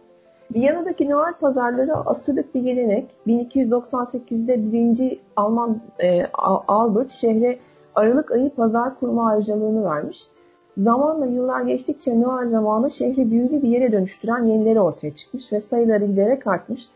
[0.55, 3.11] Viyana'daki Noel pazarları asırlık bir gelenek.
[3.26, 6.26] 1298'de birinci Alman e,
[6.68, 7.59] Albert şehre
[7.94, 10.28] Aralık ayı pazar kurma ayrıcalığını vermiş.
[10.76, 16.05] Zamanla yıllar geçtikçe Noel zamanı şehri büyülü bir yere dönüştüren yenileri ortaya çıkmış ve sayıları
[16.05, 16.88] giderek artmış.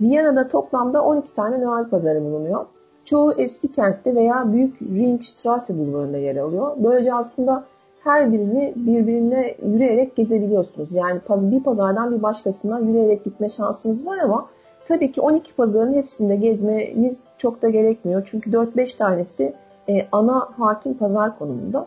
[0.00, 2.66] Viyana'da toplamda 12 tane Noel pazarı bulunuyor.
[3.04, 6.76] Çoğu eski kentte veya büyük Ringstrasse bulvarında yer alıyor.
[6.76, 7.64] Böylece aslında
[8.06, 10.94] her birini birbirine yürüyerek gezebiliyorsunuz.
[10.94, 14.46] Yani bir pazardan bir başkasına yürüyerek gitme şansınız var ama
[14.88, 18.28] tabii ki 12 pazarın hepsinde gezmeniz çok da gerekmiyor.
[18.30, 19.52] Çünkü 4-5 tanesi
[19.88, 21.86] e, ana hakim pazar konumunda.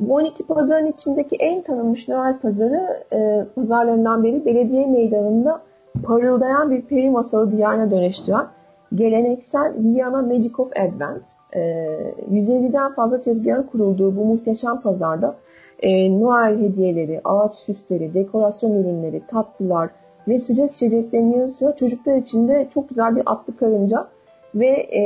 [0.00, 5.60] Bu 12 pazarın içindeki en tanınmış Noel pazarı e, pazarlarından biri belediye meydanında
[6.02, 8.46] parıldayan bir peri masalı diyarına dönüştüren
[8.94, 11.22] geleneksel Viyana Magic of Advent.
[11.52, 11.60] E,
[12.32, 15.36] 150'den fazla tezgahın kurulduğu bu muhteşem pazarda
[15.82, 19.90] e, Noel hediyeleri, ağaç süsleri, dekorasyon ürünleri, tatlılar
[20.28, 24.08] ve sıcak içeceklerin yanı sıra çocuklar için de çok güzel bir atlı karınca
[24.54, 25.00] ve e,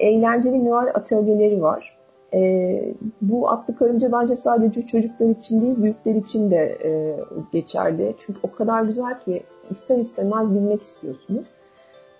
[0.00, 1.96] eğlenceli Noel atölyeleri var.
[2.34, 7.16] E, bu atlı karınca bence sadece çocuklar için değil, büyükler için de e,
[7.52, 8.14] geçerli.
[8.18, 11.46] Çünkü o kadar güzel ki ister istemez bilmek istiyorsunuz.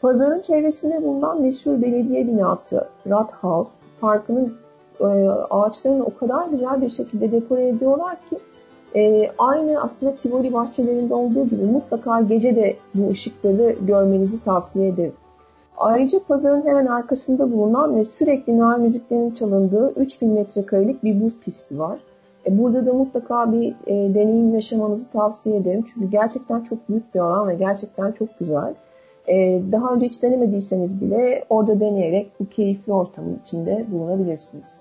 [0.07, 3.67] Pazarın çevresinde bulunan meşhur belediye binası Rathaus
[4.01, 4.55] parkının
[5.01, 5.05] e,
[5.51, 8.39] ağaçlarını o kadar güzel bir şekilde dekore ediyorlar ki
[8.97, 15.13] e, aynı aslında Tivoli bahçelerinde olduğu gibi mutlaka gece de bu ışıkları görmenizi tavsiye ederim.
[15.77, 21.79] Ayrıca pazarın hemen arkasında bulunan ve sürekli Noel müziklerinin çalındığı 3000 metrekarelik bir buz pisti
[21.79, 21.99] var.
[22.47, 25.85] E, burada da mutlaka bir e, deneyim yaşamanızı tavsiye ederim.
[25.95, 28.75] Çünkü gerçekten çok büyük bir alan ve gerçekten çok güzel.
[29.29, 34.81] E, daha önce hiç denemediyseniz bile orada deneyerek bu keyifli ortamın içinde bulunabilirsiniz.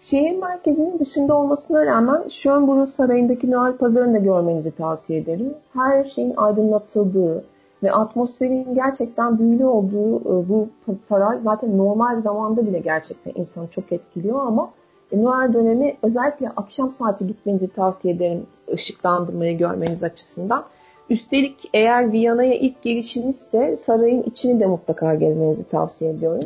[0.00, 5.54] Şehir merkezinin dışında olmasına rağmen Schönbrunn Sarayı'ndaki Noel Pazarı'nı da görmenizi tavsiye ederim.
[5.74, 7.44] Her şeyin aydınlatıldığı
[7.82, 10.68] ve atmosferin gerçekten büyülü olduğu e, bu
[11.08, 14.70] saray zaten normal zamanda bile gerçekten insanı çok etkiliyor ama
[15.12, 20.64] e, Noel dönemi özellikle akşam saati gitmenizi tavsiye ederim ışıklandırmayı görmeniz açısından.
[21.10, 26.40] Üstelik eğer Viyana'ya ilk gelişinizse sarayın içini de mutlaka gezmenizi tavsiye ediyorum.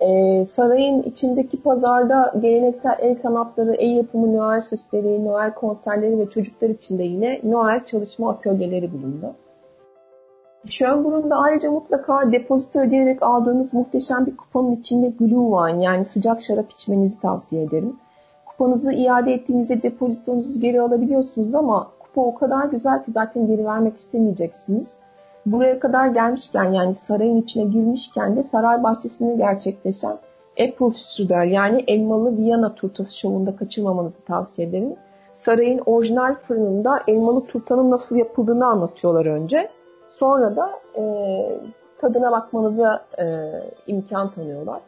[0.00, 6.68] Ee, sarayın içindeki pazarda geleneksel el sanatları, el yapımı Noel süsleri, Noel konserleri ve çocuklar
[6.68, 9.34] için de yine Noel çalışma atölyeleri bulundu.
[10.68, 17.20] Schönbrun'da ayrıca mutlaka depozito ödeyerek aldığınız muhteşem bir kuponun içinde Glühwein yani sıcak şarap içmenizi
[17.20, 17.96] tavsiye ederim.
[18.46, 23.96] Kupanızı iade ettiğinizde depozitonuzu geri alabiliyorsunuz ama kupa o kadar güzel ki zaten geri vermek
[23.96, 24.98] istemeyeceksiniz.
[25.46, 30.18] Buraya kadar gelmişken yani sarayın içine girmişken de saray bahçesinde gerçekleşen
[30.50, 34.94] Apple Strudel yani elmalı Viyana turtası şovunda kaçırmamanızı tavsiye ederim.
[35.34, 39.68] Sarayın orijinal fırınında elmalı turtanın nasıl yapıldığını anlatıyorlar önce.
[40.08, 41.02] Sonra da e,
[41.98, 43.24] tadına bakmanıza e,
[43.86, 44.80] imkan tanıyorlar.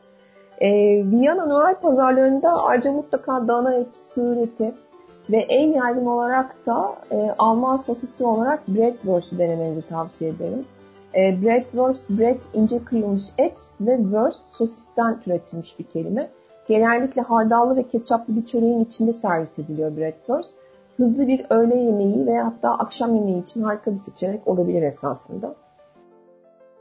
[0.60, 0.70] E,
[1.10, 4.74] Viyana Noel pazarlarında ayrıca mutlaka dana eti, sığır eti,
[5.30, 10.64] ve en yaygın olarak da e, Alman sosisi olarak Bratwurst'u denemenizi tavsiye ederim.
[11.14, 16.28] E, Bratwurst, Brat ince kıyılmış et ve Wurst sosisten türetilmiş bir kelime.
[16.68, 20.54] Genellikle hardallı ve ketçaplı bir çöreğin içinde servis ediliyor Bratwurst.
[20.96, 25.54] Hızlı bir öğle yemeği veya hatta akşam yemeği için harika bir seçenek olabilir esasında.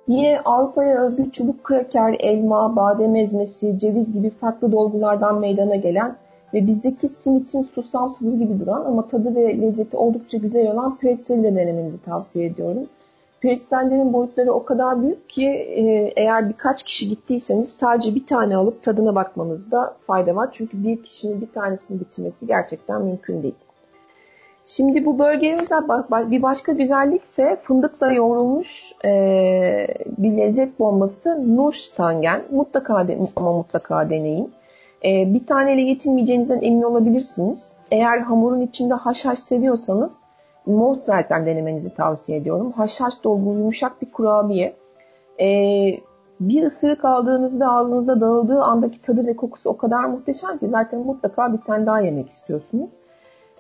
[0.08, 6.16] Yine Avrupa'ya özgü çubuk kraker, elma, badem ezmesi, ceviz gibi farklı dolgulardan meydana gelen
[6.54, 11.56] ve bizdeki simitin susamsız gibi duran ama tadı ve lezzeti oldukça güzel olan pretzeli de
[11.56, 12.88] denemenizi tavsiye ediyorum.
[13.42, 18.84] Pretzellerin boyutları o kadar büyük ki e, eğer birkaç kişi gittiyseniz sadece bir tane alıp
[18.84, 20.50] tadına bakmanızda fayda var.
[20.52, 23.56] Çünkü bir kişinin bir tanesini bitirmesi gerçekten mümkün değil.
[24.68, 25.76] Şimdi bu bölgemizde
[26.32, 29.12] bir başka güzellik ise fındıkla yoğrulmuş e,
[30.18, 32.42] bir lezzet bombası Nurstangen.
[32.52, 34.52] Mutlaka ama mutlaka deneyin.
[35.06, 37.72] E, bir taneyle yetinmeyeceğinizden emin olabilirsiniz.
[37.92, 40.12] Eğer hamurun içinde haşhaş seviyorsanız
[40.66, 42.72] Mozart'ten denemenizi tavsiye ediyorum.
[42.72, 44.76] Haşhaş dolgulu yumuşak bir kurabiye.
[45.40, 45.48] E,
[46.40, 51.54] bir ısırık aldığınızda ağzınızda dağıldığı andaki tadı ve kokusu o kadar muhteşem ki zaten mutlaka
[51.54, 52.90] bir tane daha yemek istiyorsunuz.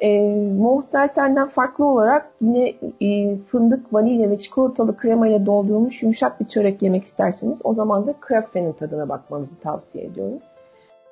[0.01, 6.45] E, Mozart'ten farklı olarak yine e, fındık, vanilya ve çikolatalı krema ile doldurulmuş yumuşak bir
[6.45, 10.39] çörek yemek isterseniz o zaman da krepfenin tadına bakmanızı tavsiye ediyorum.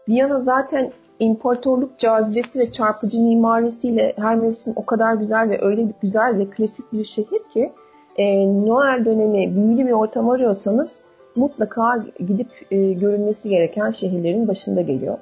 [0.10, 6.38] Viyana zaten imparatorluk cazibesi ve çarpıcı mimarisiyle her mevsim o kadar güzel ve öyle güzel
[6.38, 7.72] ve klasik bir şehir ki
[8.18, 11.04] e, Noel dönemi büyülü bir ortam arıyorsanız
[11.36, 11.94] mutlaka
[12.28, 15.18] gidip e, görülmesi gereken şehirlerin başında geliyor.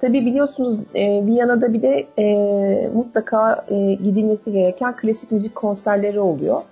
[0.00, 6.62] Tabi biliyorsunuz e, Viyana'da bir de e, mutlaka e, gidilmesi gereken klasik müzik konserleri oluyor.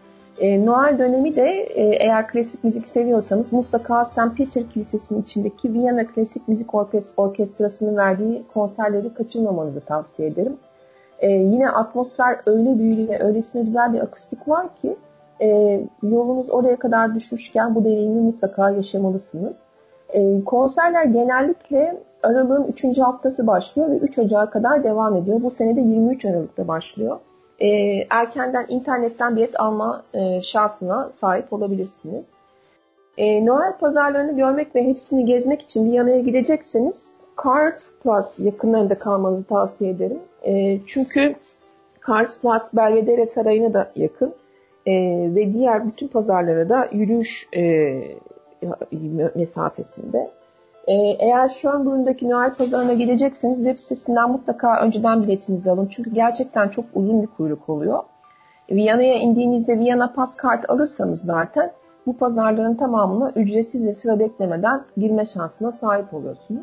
[0.41, 4.37] E, Noel dönemi de e, eğer klasik müzik seviyorsanız mutlaka St.
[4.37, 10.57] Peter Kilisesi'nin içindeki Viyana Klasik Müzik Orkest Orkestrası'nın verdiği konserleri kaçırmamanızı tavsiye ederim.
[11.19, 14.97] E, yine atmosfer öyle büyülü ve öylesine güzel bir akustik var ki
[15.41, 19.59] e, yolunuz oraya kadar düşmüşken bu deneyimi mutlaka yaşamalısınız.
[20.09, 22.99] E, konserler genellikle Aralığın 3.
[22.99, 25.43] haftası başlıyor ve 3 Ocağı kadar devam ediyor.
[25.43, 27.19] Bu senede 23 Aralık'ta başlıyor.
[27.63, 27.69] E,
[28.11, 32.25] erkenden internetten bilet alma e, şansına sahip olabilirsiniz.
[33.19, 37.11] E, Noel pazarlarını görmek ve hepsini gezmek için Viyana'ya gidecekseniz
[37.45, 40.19] Cars Plus yakınlarında kalmanızı tavsiye ederim.
[40.43, 41.35] E, çünkü
[42.07, 44.35] Cars Plus Belvedere Sarayı'na da yakın
[44.87, 44.93] e,
[45.35, 47.95] ve diğer bütün pazarlara da yürüyüş e,
[49.35, 50.31] mesafesinde.
[50.87, 55.87] Ee, eğer şu an burundaki Noel pazarına gidecekseniz web sitesinden mutlaka önceden biletinizi alın.
[55.87, 58.03] Çünkü gerçekten çok uzun bir kuyruk oluyor.
[58.71, 61.71] Viyana'ya indiğinizde Viyana pas kart alırsanız zaten
[62.07, 66.63] bu pazarların tamamına ücretsiz ve sıra beklemeden girme şansına sahip oluyorsunuz.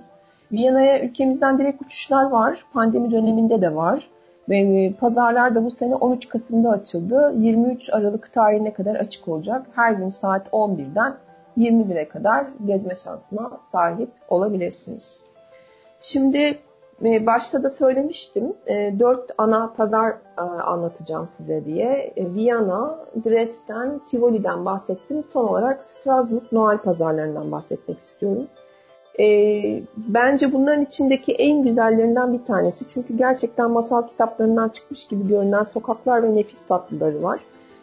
[0.51, 2.65] Viyana'ya ülkemizden direkt uçuşlar var.
[2.74, 4.09] Pandemi döneminde de var.
[4.49, 7.34] Ve e, pazarlar da bu sene 13 Kasım'da açıldı.
[7.38, 9.65] 23 Aralık tarihine kadar açık olacak.
[9.76, 11.13] Her gün saat 11'den
[11.60, 15.26] 21'e kadar gezme şansına sahip olabilirsiniz.
[16.01, 16.60] Şimdi
[17.05, 18.53] e, başta da söylemiştim.
[18.68, 22.14] E, dört ana pazar e, anlatacağım size diye.
[22.18, 25.24] Viyana, Dresden, Tivoli'den bahsettim.
[25.34, 28.47] Son olarak Strasbourg Noel pazarlarından bahsetmek istiyorum.
[29.97, 32.88] Bence bunların içindeki en güzellerinden bir tanesi.
[32.88, 37.39] Çünkü gerçekten masal kitaplarından çıkmış gibi görünen sokaklar ve nefis tatlıları var.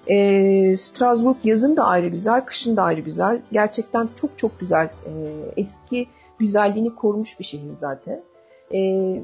[0.06, 3.40] E, Strasbourg yazın da ayrı güzel, kışın da ayrı güzel.
[3.52, 4.84] Gerçekten çok çok güzel.
[4.84, 5.12] E,
[5.56, 6.06] eski
[6.38, 8.22] güzelliğini korumuş bir şehir zaten.
[8.70, 8.80] E,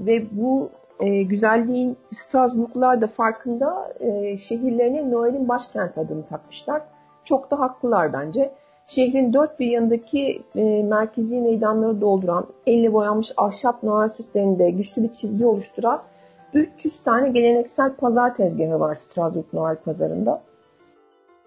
[0.06, 0.70] ve bu
[1.00, 6.82] e, güzelliğin Strasbourglular da farkında e, şehirlerine Noel'in başkent adını takmışlar.
[7.24, 8.52] Çok da haklılar bence.
[8.86, 15.12] Şehrin dört bir yanındaki e, merkezi meydanları dolduran, elle boyanmış ahşap Noel süslerinde güçlü bir
[15.12, 16.02] çizgi oluşturan
[16.54, 20.42] 300 tane geleneksel pazar tezgahı var Strasbourg Noel pazarında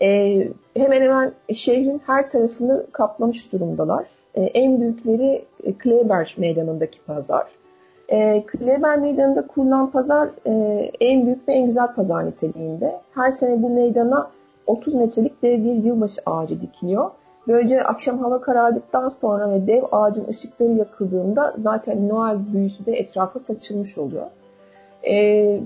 [0.01, 0.41] e,
[0.77, 4.05] hemen hemen şehrin her tarafını kaplamış durumdalar.
[4.35, 7.47] E, en büyükleri e, Kleber Meydanı'ndaki pazar.
[8.09, 10.51] E, Kleber Meydanı'nda kurulan pazar e,
[10.99, 12.99] en büyük ve en güzel pazar niteliğinde.
[13.15, 14.31] Her sene bu meydana
[14.67, 17.11] 30 metrelik dev bir yılbaşı ağacı dikiliyor.
[17.47, 23.39] Böylece akşam hava karardıktan sonra ve dev ağacın ışıkları yakıldığında zaten Noel büyüsü de etrafa
[23.39, 24.27] saçılmış oluyor.
[25.07, 25.59] E,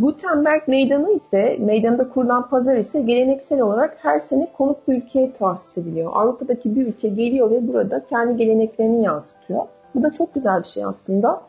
[0.00, 5.78] Gutenberg Meydanı ise, meydanda kurulan pazar ise geleneksel olarak her sene konuk bir ülkeye tahsis
[5.78, 6.12] ediliyor.
[6.14, 9.60] Avrupa'daki bir ülke geliyor ve burada kendi geleneklerini yansıtıyor.
[9.94, 11.40] Bu da çok güzel bir şey aslında.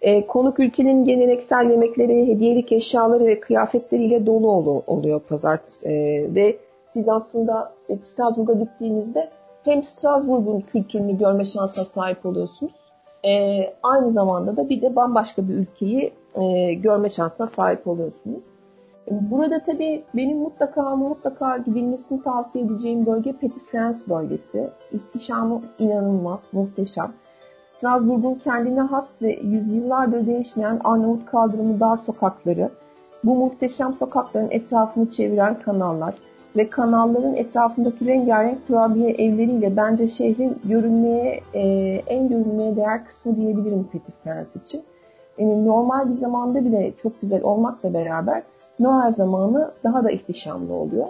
[0.00, 5.60] E, konuk ülkenin geleneksel yemekleri, hediyelik eşyaları ve kıyafetleriyle dolu oluyor pazar.
[5.84, 5.92] E,
[6.34, 6.56] ve
[6.88, 7.72] siz aslında
[8.02, 9.28] Strasbourg'a gittiğinizde
[9.64, 12.72] hem Strasbourg'un kültürünü görme şansına sahip oluyorsunuz.
[13.24, 18.42] E, aynı zamanda da bir de bambaşka bir ülkeyi e, görme şansına sahip oluyorsunuz.
[19.10, 24.70] Burada tabii benim mutlaka ama mutlaka gidilmesini tavsiye edeceğim bölge Petit France bölgesi.
[24.92, 27.12] İhtişamı inanılmaz, muhteşem.
[27.66, 32.70] Strasbourg'un kendine has ve yüzyıllardır değişmeyen Arnavut kaldırımı dar sokakları,
[33.24, 36.14] bu muhteşem sokakların etrafını çeviren kanallar
[36.56, 41.60] ve kanalların etrafındaki rengarenk kurabiye evleriyle bence şehrin görünmeye, e,
[42.06, 44.82] en görünmeye değer kısmı diyebilirim Petit France için
[45.38, 48.42] yani normal bir zamanda bile çok güzel olmakla beraber
[48.80, 51.06] Noel zamanı daha da ihtişamlı oluyor.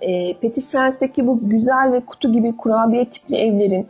[0.00, 3.86] E, Petit France'deki bu güzel ve kutu gibi kurabiye tipli evlerin,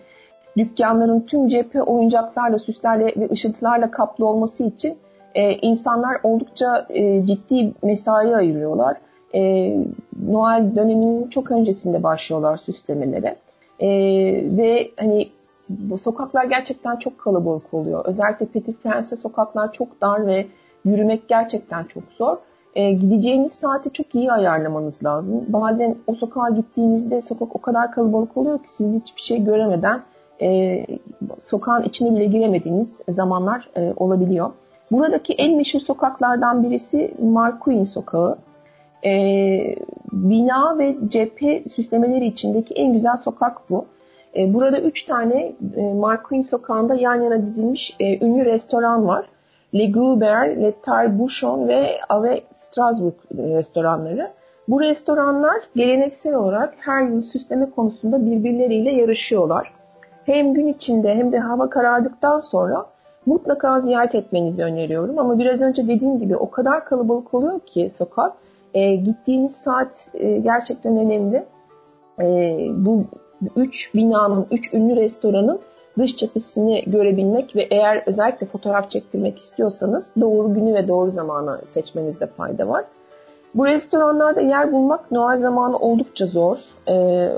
[0.56, 4.98] dükkanların tüm cephe oyuncaklarla, süslerle ve ışıltılarla kaplı olması için
[5.34, 8.96] e, insanlar oldukça e, ciddi mesai ayırıyorlar.
[9.34, 9.74] E,
[10.28, 13.36] Noel döneminin çok öncesinde başlıyorlar süslemelere.
[13.80, 13.88] E,
[14.56, 15.28] ve hani
[15.68, 18.04] bu sokaklar gerçekten çok kalabalık oluyor.
[18.04, 20.46] Özellikle Petit Prince'de sokaklar çok dar ve
[20.84, 22.36] yürümek gerçekten çok zor.
[22.74, 25.44] E, gideceğiniz saati çok iyi ayarlamanız lazım.
[25.48, 30.02] Bazen o sokağa gittiğinizde sokak o kadar kalabalık oluyor ki siz hiçbir şey göremeden
[30.42, 30.84] e,
[31.48, 34.50] sokağın içine bile giremediğiniz zamanlar e, olabiliyor.
[34.90, 38.38] Buradaki en meşhur sokaklardan birisi Marquin Sokağı.
[39.04, 39.10] E,
[40.12, 43.84] bina ve cephe süslemeleri içindeki en güzel sokak bu.
[44.36, 49.26] E, burada üç tane e, Marquin Sokağı'nda yan yana dizilmiş e, ünlü restoran var.
[49.74, 54.30] Le Gruber, Le Tire Bouchon ve Ave Strasbourg restoranları.
[54.68, 59.72] Bu restoranlar geleneksel olarak her yıl süsleme konusunda birbirleriyle yarışıyorlar.
[60.26, 62.86] Hem gün içinde hem de hava karardıktan sonra
[63.26, 65.18] mutlaka ziyaret etmenizi öneriyorum.
[65.18, 68.32] Ama biraz önce dediğim gibi o kadar kalabalık oluyor ki sokak.
[68.74, 71.44] E, gittiğiniz saat e, gerçekten önemli.
[72.20, 73.04] E, bu
[73.56, 75.60] üç binanın, üç ünlü restoranın
[75.98, 82.26] dış cephesini görebilmek ve eğer özellikle fotoğraf çektirmek istiyorsanız doğru günü ve doğru zamanı seçmenizde
[82.26, 82.84] fayda var.
[83.54, 86.58] Bu restoranlarda yer bulmak Noel zamanı oldukça zor.
[86.88, 87.30] Ee,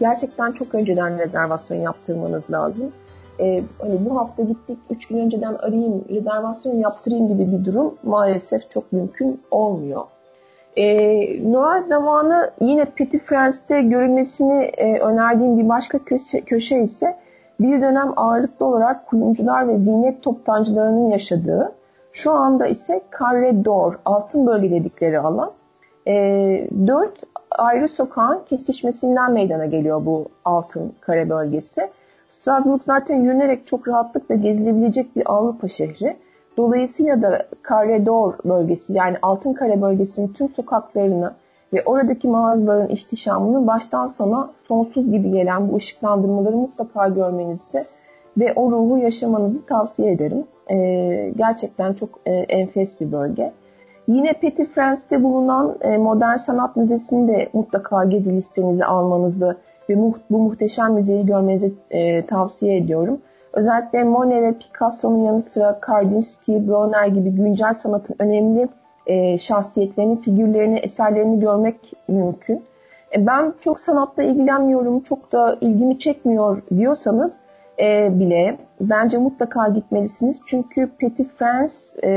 [0.00, 2.92] gerçekten çok önceden rezervasyon yaptırmanız lazım.
[3.40, 8.70] Ee, hani bu hafta gittik, 3 gün önceden arayayım, rezervasyon yaptırayım gibi bir durum maalesef
[8.70, 10.04] çok mümkün olmuyor.
[10.76, 17.16] Ee, Noel zamanı yine Petit France'te görülmesini e, önerdiğim bir başka köşe, köşe ise
[17.60, 21.72] bir dönem ağırlıklı olarak kuyumcular ve zinet toptancılarının yaşadığı,
[22.12, 25.52] şu anda ise Carré d'Or, altın bölge dedikleri alan.
[26.06, 26.12] E,
[26.86, 27.18] dört
[27.50, 31.90] ayrı sokağın kesişmesinden meydana geliyor bu altın kare bölgesi.
[32.28, 36.16] Strasbourg zaten yürünerek çok rahatlıkla gezilebilecek bir Avrupa şehri.
[36.56, 41.32] Dolayısıyla da Carré d'Or bölgesi yani Altın Kare bölgesinin tüm sokaklarını
[41.72, 47.78] ve oradaki mağazaların ihtişamını baştan sona sonsuz gibi gelen bu ışıklandırmaları mutlaka görmenizi
[48.38, 50.44] ve o ruhu yaşamanızı tavsiye ederim.
[50.70, 53.52] Ee, gerçekten çok e, enfes bir bölge.
[54.08, 59.56] Yine Petit France'de bulunan e, Modern Sanat Müzesi'ni de mutlaka gezi listenize almanızı
[59.90, 63.18] ve mu bu muhteşem müzeyi görmenizi e, tavsiye ediyorum.
[63.56, 68.68] Özellikle Monet ve Picasso'nun yanı sıra Kandinsky, Bronner gibi güncel sanatın önemli
[69.06, 72.62] e, şahsiyetlerini, figürlerini, eserlerini görmek mümkün.
[73.16, 77.36] E, ben çok sanatla ilgilenmiyorum, çok da ilgimi çekmiyor diyorsanız
[77.80, 80.40] e, bile bence mutlaka gitmelisiniz.
[80.46, 82.10] Çünkü Petit France e,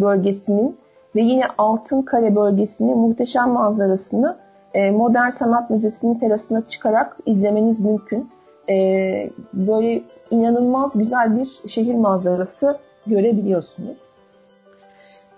[0.00, 0.76] bölgesinin
[1.16, 4.36] ve yine Altın Kare bölgesinin muhteşem manzarasını
[4.74, 8.28] e, Modern Sanat Müzesi'nin terasına çıkarak izlemeniz mümkün.
[8.70, 13.96] E, böyle inanılmaz güzel bir şehir manzarası görebiliyorsunuz.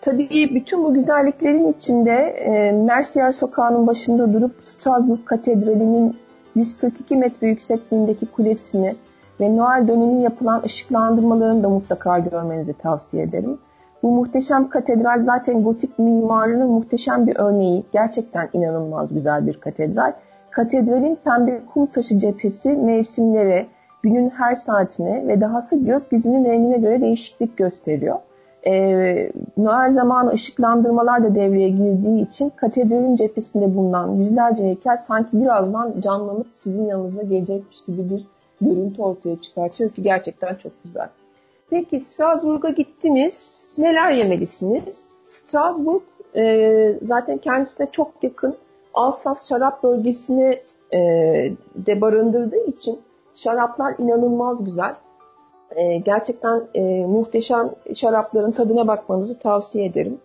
[0.01, 6.17] Tabii bütün bu güzelliklerin içinde e, Mercier Sokağı'nın başında durup Strasbourg Katedrali'nin
[6.55, 8.97] 142 metre yüksekliğindeki kulesini
[9.41, 13.59] ve Noel dönemi yapılan ışıklandırmalarını da mutlaka görmenizi tavsiye ederim.
[14.03, 17.85] Bu muhteşem katedral zaten gotik mimarının muhteşem bir örneği.
[17.93, 20.13] Gerçekten inanılmaz güzel bir katedral.
[20.51, 23.67] Katedralin pembe kum taşı cephesi mevsimlere,
[24.03, 28.19] günün her saatine ve dahası gökyüzünün rengine göre değişiklik gösteriyor.
[28.67, 36.01] Ee, Noel zamanı ışıklandırmalar da devreye girdiği için katedralin cephesinde bulunan yüzlerce heykel sanki birazdan
[36.01, 38.27] canlanıp sizin yanınıza gelecekmiş gibi bir
[38.61, 41.09] görüntü ortaya çıkartıyor ki gerçekten çok güzel.
[41.71, 43.67] Peki Strasbourg'a gittiniz.
[43.79, 45.11] Neler yemelisiniz?
[45.25, 46.03] Strasbourg
[46.37, 48.57] e, zaten kendisine çok yakın
[48.95, 50.59] Alsas şarap bölgesini
[50.93, 50.99] e,
[51.75, 53.01] de barındırdığı için
[53.35, 54.95] şaraplar inanılmaz güzel.
[55.77, 60.21] E, gerçekten e, muhteşem şarapların tadına bakmanızı tavsiye ederim.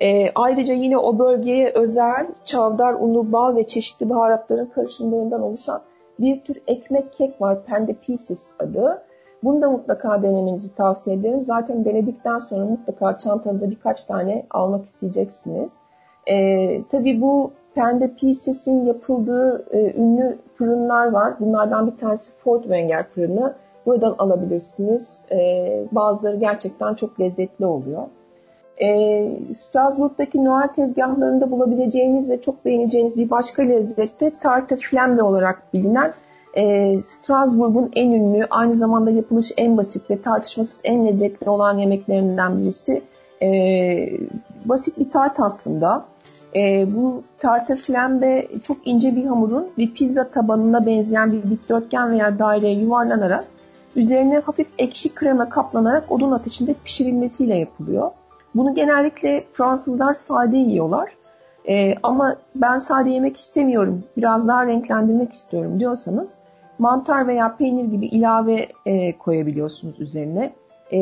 [0.00, 5.82] E, ayrıca yine o bölgeye özel çavdar, unu, bal ve çeşitli baharatların karışımlarından oluşan
[6.18, 7.64] bir tür ekmek kek var.
[7.64, 9.02] Pende Pieces adı.
[9.42, 11.42] Bunu da mutlaka denemenizi tavsiye ederim.
[11.42, 15.72] Zaten denedikten sonra mutlaka çantanıza birkaç tane almak isteyeceksiniz.
[16.26, 16.36] E,
[16.84, 21.34] tabii bu Pende Pieces'in yapıldığı e, ünlü fırınlar var.
[21.40, 23.54] Bunlardan bir tanesi Fort Wenger fırını.
[23.86, 25.24] Buradan alabilirsiniz.
[25.32, 28.02] E, bazıları gerçekten çok lezzetli oluyor.
[28.76, 35.74] E, Strasbourg'daki Noel tezgahlarında bulabileceğiniz ve çok beğeneceğiniz bir başka lezzet de tarte flambe olarak
[35.74, 36.12] bilinen
[36.54, 42.58] e, Strasbourg'un en ünlü, aynı zamanda yapılış en basit ve tartışmasız en lezzetli olan yemeklerinden
[42.58, 43.02] birisi.
[43.42, 43.48] E,
[44.64, 46.04] basit bir tart aslında.
[46.56, 52.38] E, bu tarte flambe çok ince bir hamurun bir pizza tabanına benzeyen bir dikdörtgen veya
[52.38, 53.44] daireye yuvarlanarak
[53.96, 58.10] üzerine hafif ekşi krema kaplanarak odun ateşinde pişirilmesiyle yapılıyor.
[58.54, 61.12] Bunu genellikle Fransızlar sade yiyorlar.
[61.68, 66.30] E, ama ben sade yemek istemiyorum, biraz daha renklendirmek istiyorum diyorsanız
[66.78, 70.52] mantar veya peynir gibi ilave e, koyabiliyorsunuz üzerine.
[70.92, 71.00] E,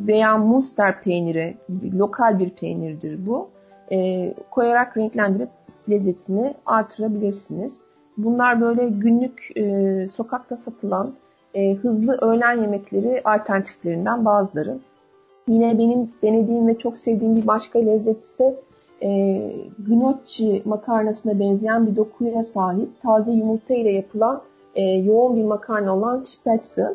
[0.00, 1.56] veya Munster peyniri,
[1.94, 3.48] lokal bir peynirdir bu.
[3.92, 5.48] E, koyarak renklendirip
[5.90, 7.80] lezzetini artırabilirsiniz.
[8.16, 11.12] Bunlar böyle günlük e, sokakta satılan
[11.54, 14.78] e, hızlı öğlen yemekleri alternatiflerinden bazıları.
[15.48, 18.60] Yine benim denediğim ve çok sevdiğim bir başka lezzet ise
[19.02, 19.08] e,
[19.88, 24.42] gnocchi makarnasına benzeyen bir dokuya sahip taze yumurta ile yapılan
[24.74, 26.94] e, yoğun bir makarna olan Spätzle.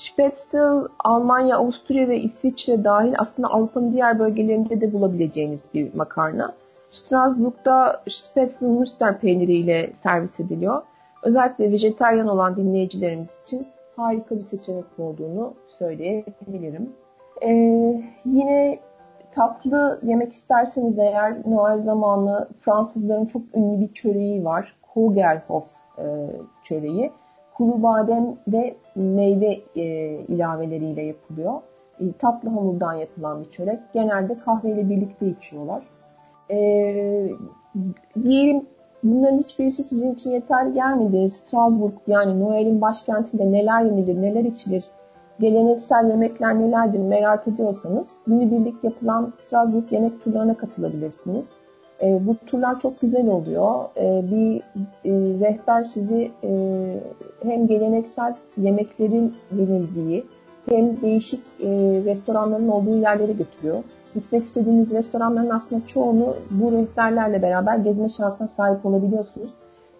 [0.00, 6.52] Spätzle Almanya, Avusturya ve İsviçre dahil aslında Avrupa'nın diğer bölgelerinde de bulabileceğiniz bir makarna.
[6.90, 10.82] Strasbourg'da Spätzle Münster peyniriyle servis ediliyor.
[11.22, 16.92] Özellikle vejeteryan olan dinleyicilerimiz için harika bir seçenek olduğunu söyleyebilirim.
[17.42, 17.48] Ee,
[18.24, 18.78] yine
[19.32, 24.76] tatlı yemek isterseniz eğer Noel zamanı Fransızların çok ünlü bir çöreği var.
[24.94, 26.04] Kugelhof e,
[26.62, 27.12] çöreği.
[27.60, 29.84] Kuru badem ve meyve e,
[30.28, 31.52] ilaveleriyle yapılıyor.
[32.00, 33.78] E, tatlı hamurdan yapılan bir çörek.
[33.92, 35.82] Genelde kahveyle birlikte içiyorlar.
[36.50, 36.58] E,
[38.22, 38.66] diyelim
[39.02, 41.30] bunların hiçbirisi sizin için yeterli gelmedi.
[41.30, 44.84] Strasbourg yani Noel'in başkentinde neler yenilir, neler içilir,
[45.40, 51.59] geleneksel yemekler nelerdir merak ediyorsanız günübirlik yapılan Strasbourg yemek turlarına katılabilirsiniz.
[52.02, 53.84] E, bu turlar çok güzel oluyor.
[53.96, 54.56] E, bir
[55.04, 56.50] e, rehber sizi e,
[57.42, 60.24] hem geleneksel yemeklerin yenildiği
[60.68, 61.68] hem değişik e,
[62.04, 63.84] restoranların olduğu yerlere götürüyor.
[64.14, 69.50] Gitmek istediğiniz restoranların aslında çoğunu bu rehberlerle beraber gezme şansına sahip olabiliyorsunuz.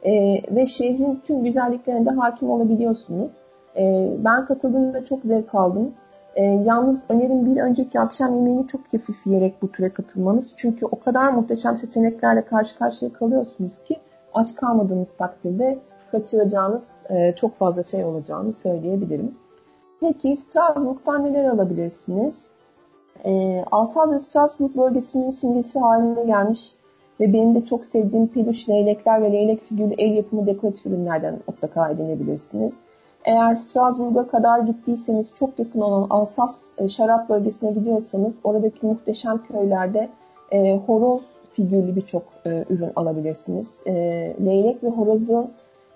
[0.03, 3.31] E, ve şehrin tüm güzelliklerine de hakim olabiliyorsunuz.
[3.77, 5.93] E, ben katıldığımda çok zevk aldım.
[6.37, 10.55] E, yalnız önerim bir önceki akşam yemeğini çok hafif yiyerek bu türe katılmanız.
[10.57, 13.97] Çünkü o kadar muhteşem seçeneklerle karşı karşıya kalıyorsunuz ki
[14.35, 15.79] aç kalmadığınız takdirde
[16.11, 19.35] kaçıracağınız e, çok fazla şey olacağını söyleyebilirim.
[20.01, 22.49] Peki Strasbourg'dan neler alabilirsiniz?
[23.25, 26.75] E, Alsaz Strasbourg bölgesinin simgesi haline gelmiş
[27.21, 31.91] ve benim de çok sevdiğim peluş leylekler ve leylek figürlü el yapımı dekoratif ürünlerden mutlaka
[31.91, 32.75] edinebilirsiniz.
[33.25, 40.09] Eğer Strasbourg'a kadar gittiyseniz çok yakın olan Alsas e, şarap bölgesine gidiyorsanız oradaki muhteşem köylerde
[40.51, 43.83] e, horoz figürlü birçok e, ürün alabilirsiniz.
[43.87, 43.93] E,
[44.47, 45.51] leylek ve horozun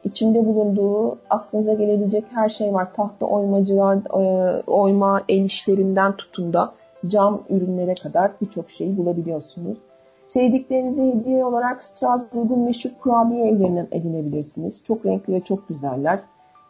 [0.04, 2.94] içinde bulunduğu aklınıza gelebilecek her şey var.
[2.94, 6.72] Tahta oymacılar, e, oyma el işlerinden tutun da
[7.06, 9.78] cam ürünlere kadar birçok şeyi bulabiliyorsunuz.
[10.26, 14.84] Sevdiklerinizi hediye olarak Strasbourg'un meşhur kurabiye evlerinden edinebilirsiniz.
[14.84, 16.20] Çok renkli ve çok güzeller.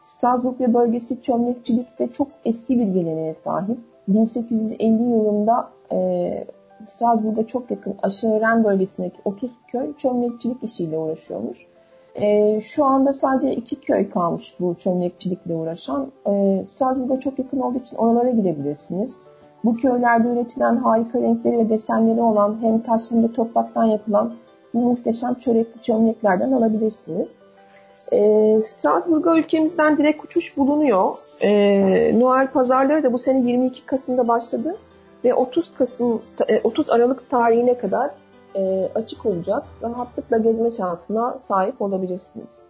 [0.05, 3.79] Strasbourg bölgesi çömlekçilikte çok eski bir geleneğe sahip.
[4.09, 6.45] 1850 yılında e,
[6.87, 11.67] Strasbourg'a çok yakın Aşağıren bölgesindeki 30 köy çömlekçilik işiyle uğraşıyormuş.
[12.15, 16.13] E, şu anda sadece iki köy kalmış bu çömlekçilikle uğraşan.
[16.27, 19.15] E, Strasbourg'a çok yakın olduğu için oralara gidebilirsiniz.
[19.65, 24.33] Bu köylerde üretilen harika renkleri ve desenleri olan hem taş hem de topraktan yapılan
[24.75, 27.29] bu muhteşem çörek çömleklerden alabilirsiniz.
[28.13, 31.15] E, Strasbourg'a ülkemizden direkt uçuş bulunuyor.
[31.43, 34.77] E, Noel pazarları da bu sene 22 Kasım'da başladı
[35.25, 36.23] ve 30 Kasım
[36.65, 38.11] 30 e, Aralık tarihine kadar
[38.57, 39.63] e, açık olacak.
[39.83, 42.65] Rahatlıkla gezme şansına sahip olabilirsiniz.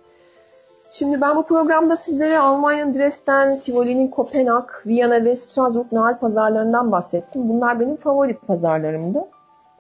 [0.91, 7.49] Şimdi ben bu programda sizlere Almanya'nın Dresden, Tivoli'nin Kopenhag, Viyana ve Strasbourg Noel pazarlarından bahsettim.
[7.49, 9.25] Bunlar benim favori pazarlarımdı.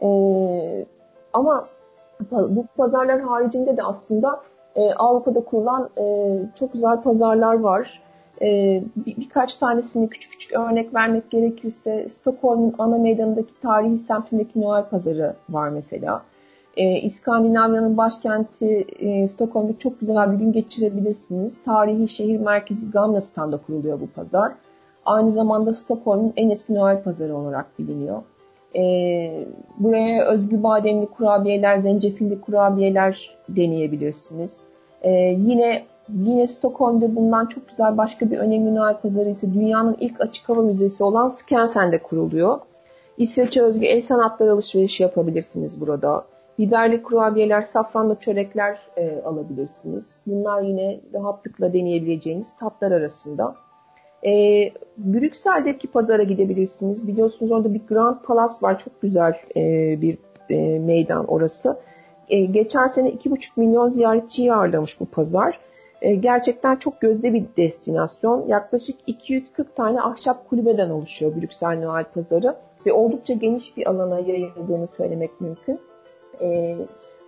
[0.02, 0.86] Ee,
[1.32, 1.66] ama
[2.30, 4.40] bu pazarlar haricinde de aslında
[4.76, 6.04] e, Avrupa'da kurulan e,
[6.54, 8.02] çok güzel pazarlar var.
[8.42, 8.46] E,
[8.96, 15.34] bir, birkaç tanesini küçük küçük örnek vermek gerekirse Stockholm'un ana meydanındaki tarihi semtindeki Noel pazarı
[15.50, 16.22] var mesela.
[16.76, 21.58] E, İskandinavya'nın başkenti e, Stockholm'da çok güzel bir gün geçirebilirsiniz.
[21.64, 24.52] Tarihi şehir merkezi Gamla Stand'da kuruluyor bu pazar.
[25.06, 28.22] Aynı zamanda Stockholm'un en eski Noel pazarı olarak biliniyor.
[28.76, 28.82] E,
[29.78, 34.58] buraya özgü bademli kurabiyeler, zencefilli kurabiyeler deneyebilirsiniz.
[35.02, 40.20] E, yine yine Stockholm'da bulunan çok güzel başka bir önemli Noel pazarı ise dünyanın ilk
[40.20, 42.60] açık hava müzesi olan Skansen'de kuruluyor.
[43.18, 46.24] İsveç'e özgü el sanatları alışverişi yapabilirsiniz burada.
[46.58, 50.20] Biberli kurabiyeler, safranlı çörekler e, alabilirsiniz.
[50.26, 53.54] Bunlar yine rahatlıkla deneyebileceğiniz tatlar arasında.
[54.26, 54.30] E,
[54.98, 57.08] Brüksel'deki pazara gidebilirsiniz.
[57.08, 58.78] Biliyorsunuz orada bir Grand Palace var.
[58.78, 59.62] Çok güzel e,
[60.00, 60.18] bir
[60.50, 61.76] e, meydan orası.
[62.28, 65.60] E, geçen sene 2,5 milyon ziyaretçiyi ağırlamış bu pazar.
[66.02, 68.46] E, gerçekten çok gözde bir destinasyon.
[68.48, 72.56] Yaklaşık 240 tane ahşap kulübeden oluşuyor Brüksel Noel Pazarı.
[72.86, 75.80] ve oldukça geniş bir alana yayıldığını söylemek mümkün.
[76.40, 76.76] E,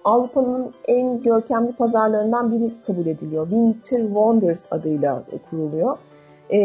[0.05, 3.45] Avrupa'nın en görkemli pazarlarından biri kabul ediliyor.
[3.51, 5.97] Winter Wonders adıyla kuruluyor.
[6.53, 6.59] E,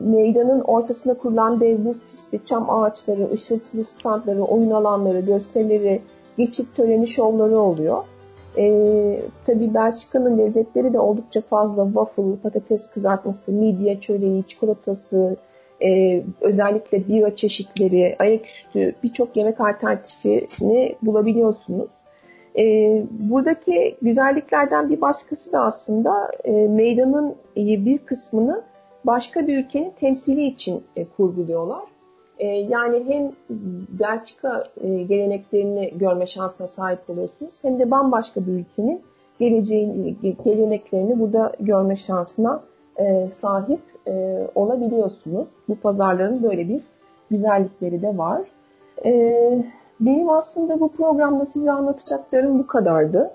[0.00, 6.00] meydanın ortasına kurulan dev buz pisti, çam ağaçları, ışıltılı standları, oyun alanları, gösterileri,
[6.38, 8.04] geçit töreni şovları oluyor.
[8.58, 11.84] E, tabii Belçika'nın lezzetleri de oldukça fazla.
[11.84, 15.36] Waffle, patates kızartması, midye çöreği, çikolatası,
[15.82, 21.90] e, özellikle bira çeşitleri, ayaküstü birçok yemek alternatifini bulabiliyorsunuz.
[22.58, 22.62] E,
[23.10, 28.62] buradaki güzelliklerden bir başkası da aslında e, meydanın bir kısmını
[29.06, 31.82] başka bir ülkenin temsili için e, kurguluyorlar.
[32.38, 33.30] E, yani hem
[33.88, 39.02] Belçika e, geleneklerini görme şansına sahip oluyorsunuz hem de bambaşka bir ülkenin
[39.38, 42.62] geleceğin geleneklerini burada görme şansına
[42.96, 45.46] e, sahip e, olabiliyorsunuz.
[45.68, 46.80] Bu pazarların böyle bir
[47.30, 48.42] güzellikleri de var.
[49.04, 49.64] E,
[50.00, 53.30] benim aslında bu programda size anlatacaklarım bu kadardı.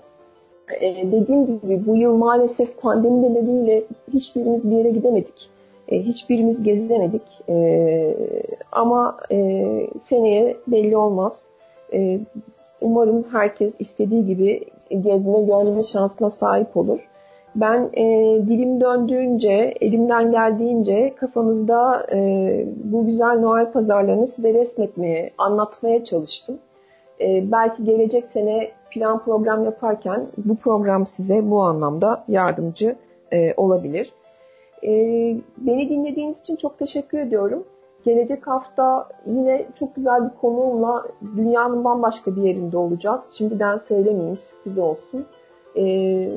[0.80, 5.50] E, dediğim gibi bu yıl maalesef pandemi nedeniyle hiçbirimiz bir yere gidemedik.
[5.88, 7.22] E, hiçbirimiz gezemedik.
[7.48, 8.16] E,
[8.72, 9.36] ama e,
[10.08, 11.46] seneye belli olmaz.
[11.92, 12.20] E,
[12.80, 17.00] umarım herkes istediği gibi gezme, görme şansına sahip olur.
[17.54, 18.04] Ben e,
[18.48, 22.18] dilim döndüğünce, elimden geldiğince kafanızda e,
[22.84, 26.58] bu güzel Noel pazarlarını size resmetmeye, anlatmaya çalıştım.
[27.20, 32.96] E, belki gelecek sene plan program yaparken bu program size bu anlamda yardımcı
[33.32, 34.12] e, olabilir.
[34.84, 34.90] E,
[35.58, 37.64] beni dinlediğiniz için çok teşekkür ediyorum.
[38.04, 41.06] Gelecek hafta yine çok güzel bir konuğumla
[41.36, 43.22] dünyanın bambaşka bir yerinde olacağız.
[43.38, 45.26] Şimdiden söylemeyeyim, sürpriz olsun.
[45.76, 46.30] Ee,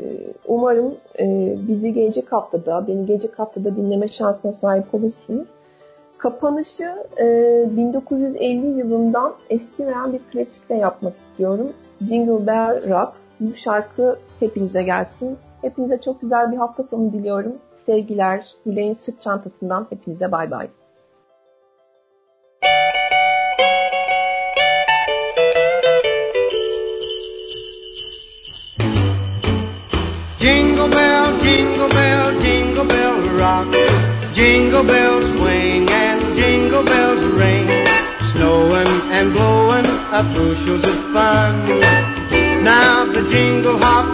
[0.48, 5.48] umarım e, bizi gelecek haftada, beni gelecek haftada dinleme şansına sahip olursunuz.
[6.18, 11.74] Kapanışı e, 1950 yılından eskimeyen bir klasikle yapmak istiyorum.
[12.08, 13.14] Jingle Bell Rock.
[13.40, 15.38] Bu şarkı hepinize gelsin.
[15.62, 17.56] Hepinize çok güzel bir hafta sonu diliyorum.
[17.86, 20.68] Sevgiler, Dileğin sırt çantasından hepinize bay bay.
[30.40, 33.76] Jingle bell, jingle bell, jingle bell rock.
[34.36, 37.68] Jingle bells swing and jingle bells ring.
[38.22, 41.54] Snowing and blowing up bushels of fun.
[42.64, 44.06] Now the jingle hop